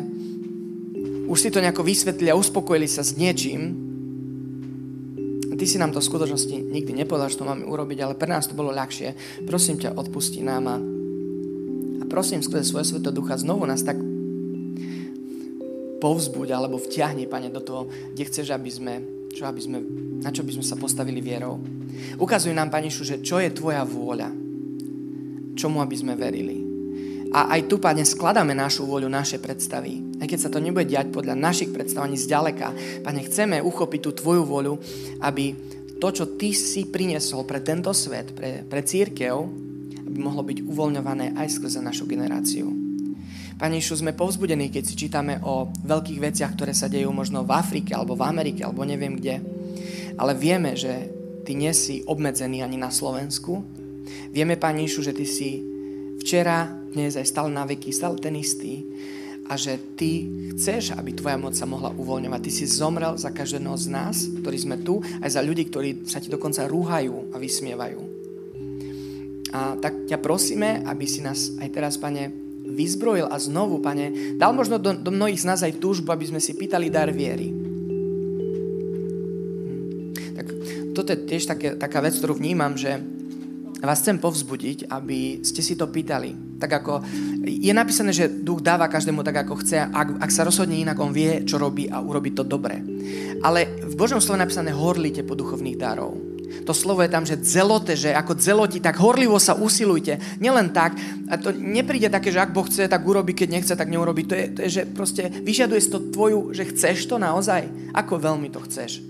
[1.25, 3.84] už si to nejako vysvetlili a uspokojili sa s niečím,
[5.55, 8.51] Ty si nám to v skutočnosti nikdy nepovedal, že to máme urobiť, ale pre nás
[8.51, 9.15] to bolo ľahšie.
[9.47, 10.77] Prosím ťa, odpusti nám a,
[12.01, 13.97] a prosím skrze svoje sveto ducha znovu nás tak
[16.05, 18.95] povzbuď alebo vťahni, Pane, do toho, kde chceš, aby sme,
[19.33, 19.79] čo, aby sme,
[20.21, 21.57] na čo by sme sa postavili vierou.
[22.21, 24.29] Ukazuj nám, Panišu, že čo je Tvoja vôľa,
[25.57, 26.61] čomu aby sme verili.
[27.33, 30.14] A aj tu, Pane, skladáme našu vôľu, naše predstavy.
[30.25, 32.73] Aj keď sa to nebude diať podľa našich predstav ani zďaleka.
[33.05, 34.81] Pane, chceme uchopiť tú Tvoju voľu,
[35.21, 35.53] aby
[36.01, 39.37] to, čo ty si priniesol pre tento svet, pre, pre církev,
[40.09, 42.73] aby mohlo byť uvoľňované aj skrze našu generáciu.
[43.61, 47.53] Pane Išu, sme povzbudení, keď si čítame o veľkých veciach, ktoré sa dejú možno v
[47.53, 49.45] Afrike, alebo v Amerike, alebo neviem kde.
[50.17, 51.13] Ale vieme, že
[51.45, 53.61] ty nie si obmedzený ani na Slovensku.
[54.33, 55.61] Vieme, Pane Išu, že ty si
[56.17, 56.65] včera,
[56.97, 58.89] dnes aj stále na veky, stále ten istý
[59.45, 60.25] a že ty
[60.57, 62.41] chceš, aby tvoja moc sa mohla uvoľňovať.
[62.41, 66.21] Ty si zomrel za každého z nás, ktorí sme tu, aj za ľudí, ktorí sa
[66.21, 68.01] ti dokonca rúhajú a vysmievajú.
[69.55, 72.33] A tak ťa prosíme, aby si nás aj teraz, pane,
[72.65, 76.41] vyzbrojil a znovu, pane, dal možno do, do mnohých z nás aj túžbu, aby sme
[76.41, 77.53] si pýtali dar viery.
[80.35, 80.47] Tak
[80.97, 82.99] toto je tiež také, taká vec, ktorú vnímam, že
[83.83, 86.59] vás chcem povzbudiť, aby ste si to pýtali.
[86.61, 86.93] Tak ako
[87.45, 89.83] je napísané, že duch dáva každému tak, ako chce.
[89.91, 92.81] Ak, ak sa rozhodne inak, on vie, čo robí a urobí to dobre.
[93.43, 96.17] Ale v Božom slove napísané horlite po duchovných darov.
[96.65, 100.39] To slovo je tam, že zelote, že ako zeloti, tak horlivo sa usilujte.
[100.39, 100.97] Nielen tak,
[101.29, 104.25] a to nepríde také, že ak Boh chce, tak urobí, keď nechce, tak neurobi.
[104.25, 107.69] To je, to je že proste vyžaduje to tvoju, že chceš to naozaj.
[107.93, 109.03] Ako veľmi to chceš.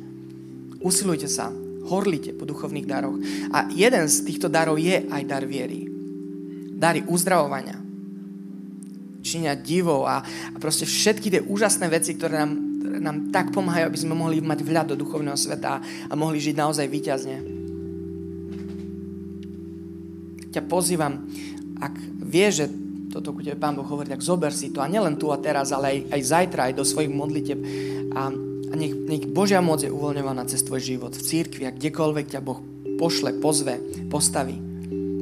[0.82, 3.16] Usilujte sa horlite po duchovných daroch.
[3.53, 5.87] A jeden z týchto darov je aj dar viery.
[6.74, 7.78] Dary uzdravovania.
[9.24, 13.89] Činia divov a, a proste všetky tie úžasné veci, ktoré nám, ktoré nám tak pomáhajú,
[13.89, 17.37] aby sme mohli mať vľad do duchovného sveta a mohli žiť naozaj výťazne.
[20.53, 21.24] Ťa pozývam,
[21.80, 22.66] ak vieš, že
[23.14, 25.70] toto ku tebe Pán Boh hovorí, tak zober si to a nielen tu a teraz,
[25.70, 27.59] ale aj, aj zajtra, aj do svojich modlitev
[28.11, 28.35] a
[28.75, 32.43] a nech, nech Božia moc je uvoľňovaná cez tvoj život v církvi a kdekoľvek ťa
[32.43, 32.59] Boh
[32.99, 33.79] pošle, pozve,
[34.11, 34.59] postaví.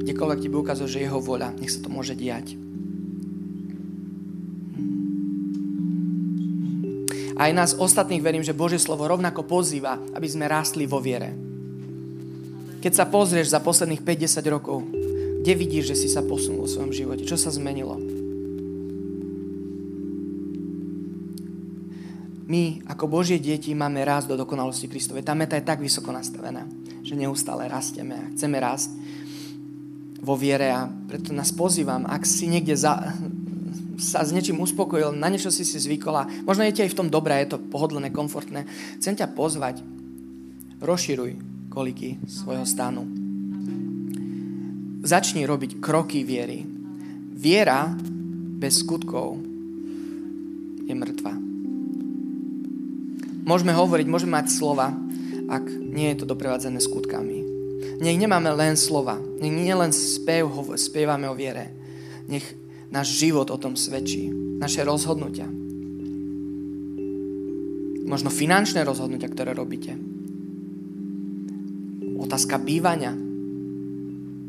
[0.01, 2.57] Kdekoľvek ti bude ukázať, že jeho voľa, nech sa to môže diať.
[7.37, 11.29] Aj nás ostatných verím, že Božie slovo rovnako pozýva, aby sme rástli vo viere.
[12.81, 14.81] Keď sa pozrieš za posledných 50 rokov,
[15.45, 17.21] kde vidíš, že si sa posunul vo svojom živote?
[17.21, 18.01] Čo sa zmenilo?
[22.53, 25.25] My ako Božie deti máme rásť do dokonalosti Kristovej.
[25.25, 26.69] Tá meta je tak vysoko nastavená,
[27.01, 28.93] že neustále rasteme a chceme rásť
[30.21, 33.17] vo viere a preto nás pozývam, ak si niekde za,
[33.97, 36.99] sa s niečím uspokojil, na niečo si si zvykol a možno je ti aj v
[37.01, 38.69] tom dobré, je to pohodlné, komfortné,
[39.01, 39.81] chcem ťa pozvať,
[40.79, 41.35] rozširuj
[41.73, 43.03] koliky svojho stanu.
[45.03, 46.63] Začni robiť kroky viery.
[47.35, 47.91] Viera
[48.63, 49.35] bez skutkov
[50.87, 51.42] je mŕtva.
[53.43, 54.95] Môžeme hovoriť, môžeme mať slova,
[55.51, 57.43] ak nie je to doprevádzané skutkami.
[57.99, 60.47] Nech nemáme len slova, nech nie len spev,
[60.79, 61.75] spievame o viere.
[62.31, 62.43] Nech
[62.87, 65.47] náš život o tom svedčí, naše rozhodnutia.
[68.03, 69.95] Možno finančné rozhodnutia, ktoré robíte.
[72.19, 73.11] Otázka bývania.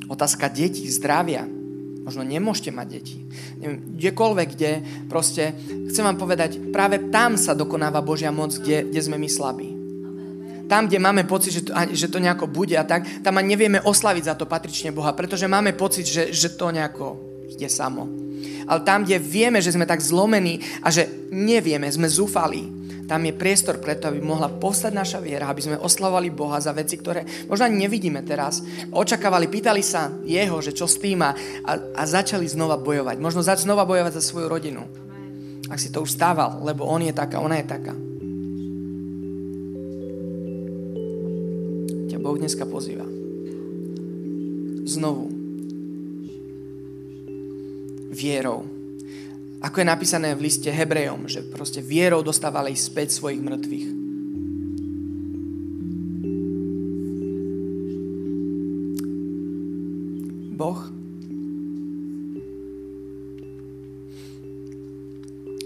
[0.06, 1.63] Otázka detí, zdravia
[2.04, 3.16] Možno nemôžete mať deti.
[3.96, 4.70] Kdekoľvek, kde
[5.08, 5.56] proste,
[5.88, 9.68] chcem vám povedať, práve tam sa dokonáva Božia moc, kde, kde sme my slabí.
[10.68, 13.80] Tam, kde máme pocit, že to, že to nejako bude a tak, tam ani nevieme
[13.80, 17.16] oslaviť za to patrične Boha, pretože máme pocit, že, že to nejako
[17.48, 18.08] ide samo.
[18.64, 23.36] Ale tam, kde vieme, že sme tak zlomení a že nevieme, sme zúfali, tam je
[23.36, 27.68] priestor preto, aby mohla povstať naša viera, aby sme oslavovali Boha za veci, ktoré možno
[27.68, 28.64] ani nevidíme teraz.
[28.88, 31.36] Očakávali, pýtali sa jeho, že čo s tým a,
[31.92, 33.20] a začali znova bojovať.
[33.20, 34.88] Možno zač znova bojovať za svoju rodinu.
[35.68, 37.94] Ak si to už stával, lebo on je taká, ona je taká.
[42.08, 43.04] Ťa Boh dneska pozýva.
[44.88, 45.43] Znovu.
[48.14, 48.84] Vierou
[49.64, 53.88] ako je napísané v liste Hebrejom, že proste vierou dostávali späť svojich mŕtvych.
[60.52, 60.80] Boh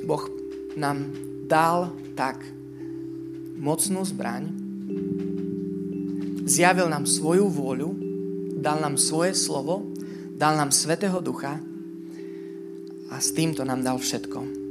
[0.07, 0.25] Boh
[0.79, 1.11] nám
[1.51, 2.39] dal tak
[3.59, 4.47] mocnú zbraň,
[6.47, 7.91] zjavil nám svoju vôľu,
[8.63, 9.91] dal nám svoje slovo,
[10.39, 11.59] dal nám Svetého Ducha
[13.09, 14.69] a s týmto nám dal všetko.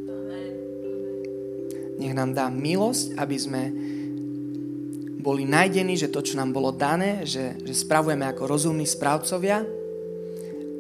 [1.98, 3.62] Nech nám dá milosť, aby sme
[5.18, 9.60] boli najdení, že to, čo nám bolo dané, že, že spravujeme ako rozumní správcovia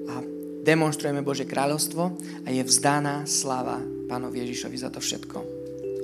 [0.08, 0.16] a
[0.64, 2.03] demonstrujeme Bože kráľovstvo
[2.45, 5.38] a je vzdaná sláva Pánovi Ježišovi za to všetko.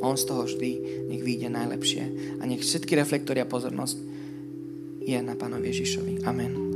[0.03, 0.71] On z toho vždy
[1.07, 2.03] nech vyjde najlepšie
[2.41, 3.97] a nech všetky reflektory a pozornosť
[5.07, 6.27] je na Pánovi Ježišovi.
[6.27, 6.72] Amen.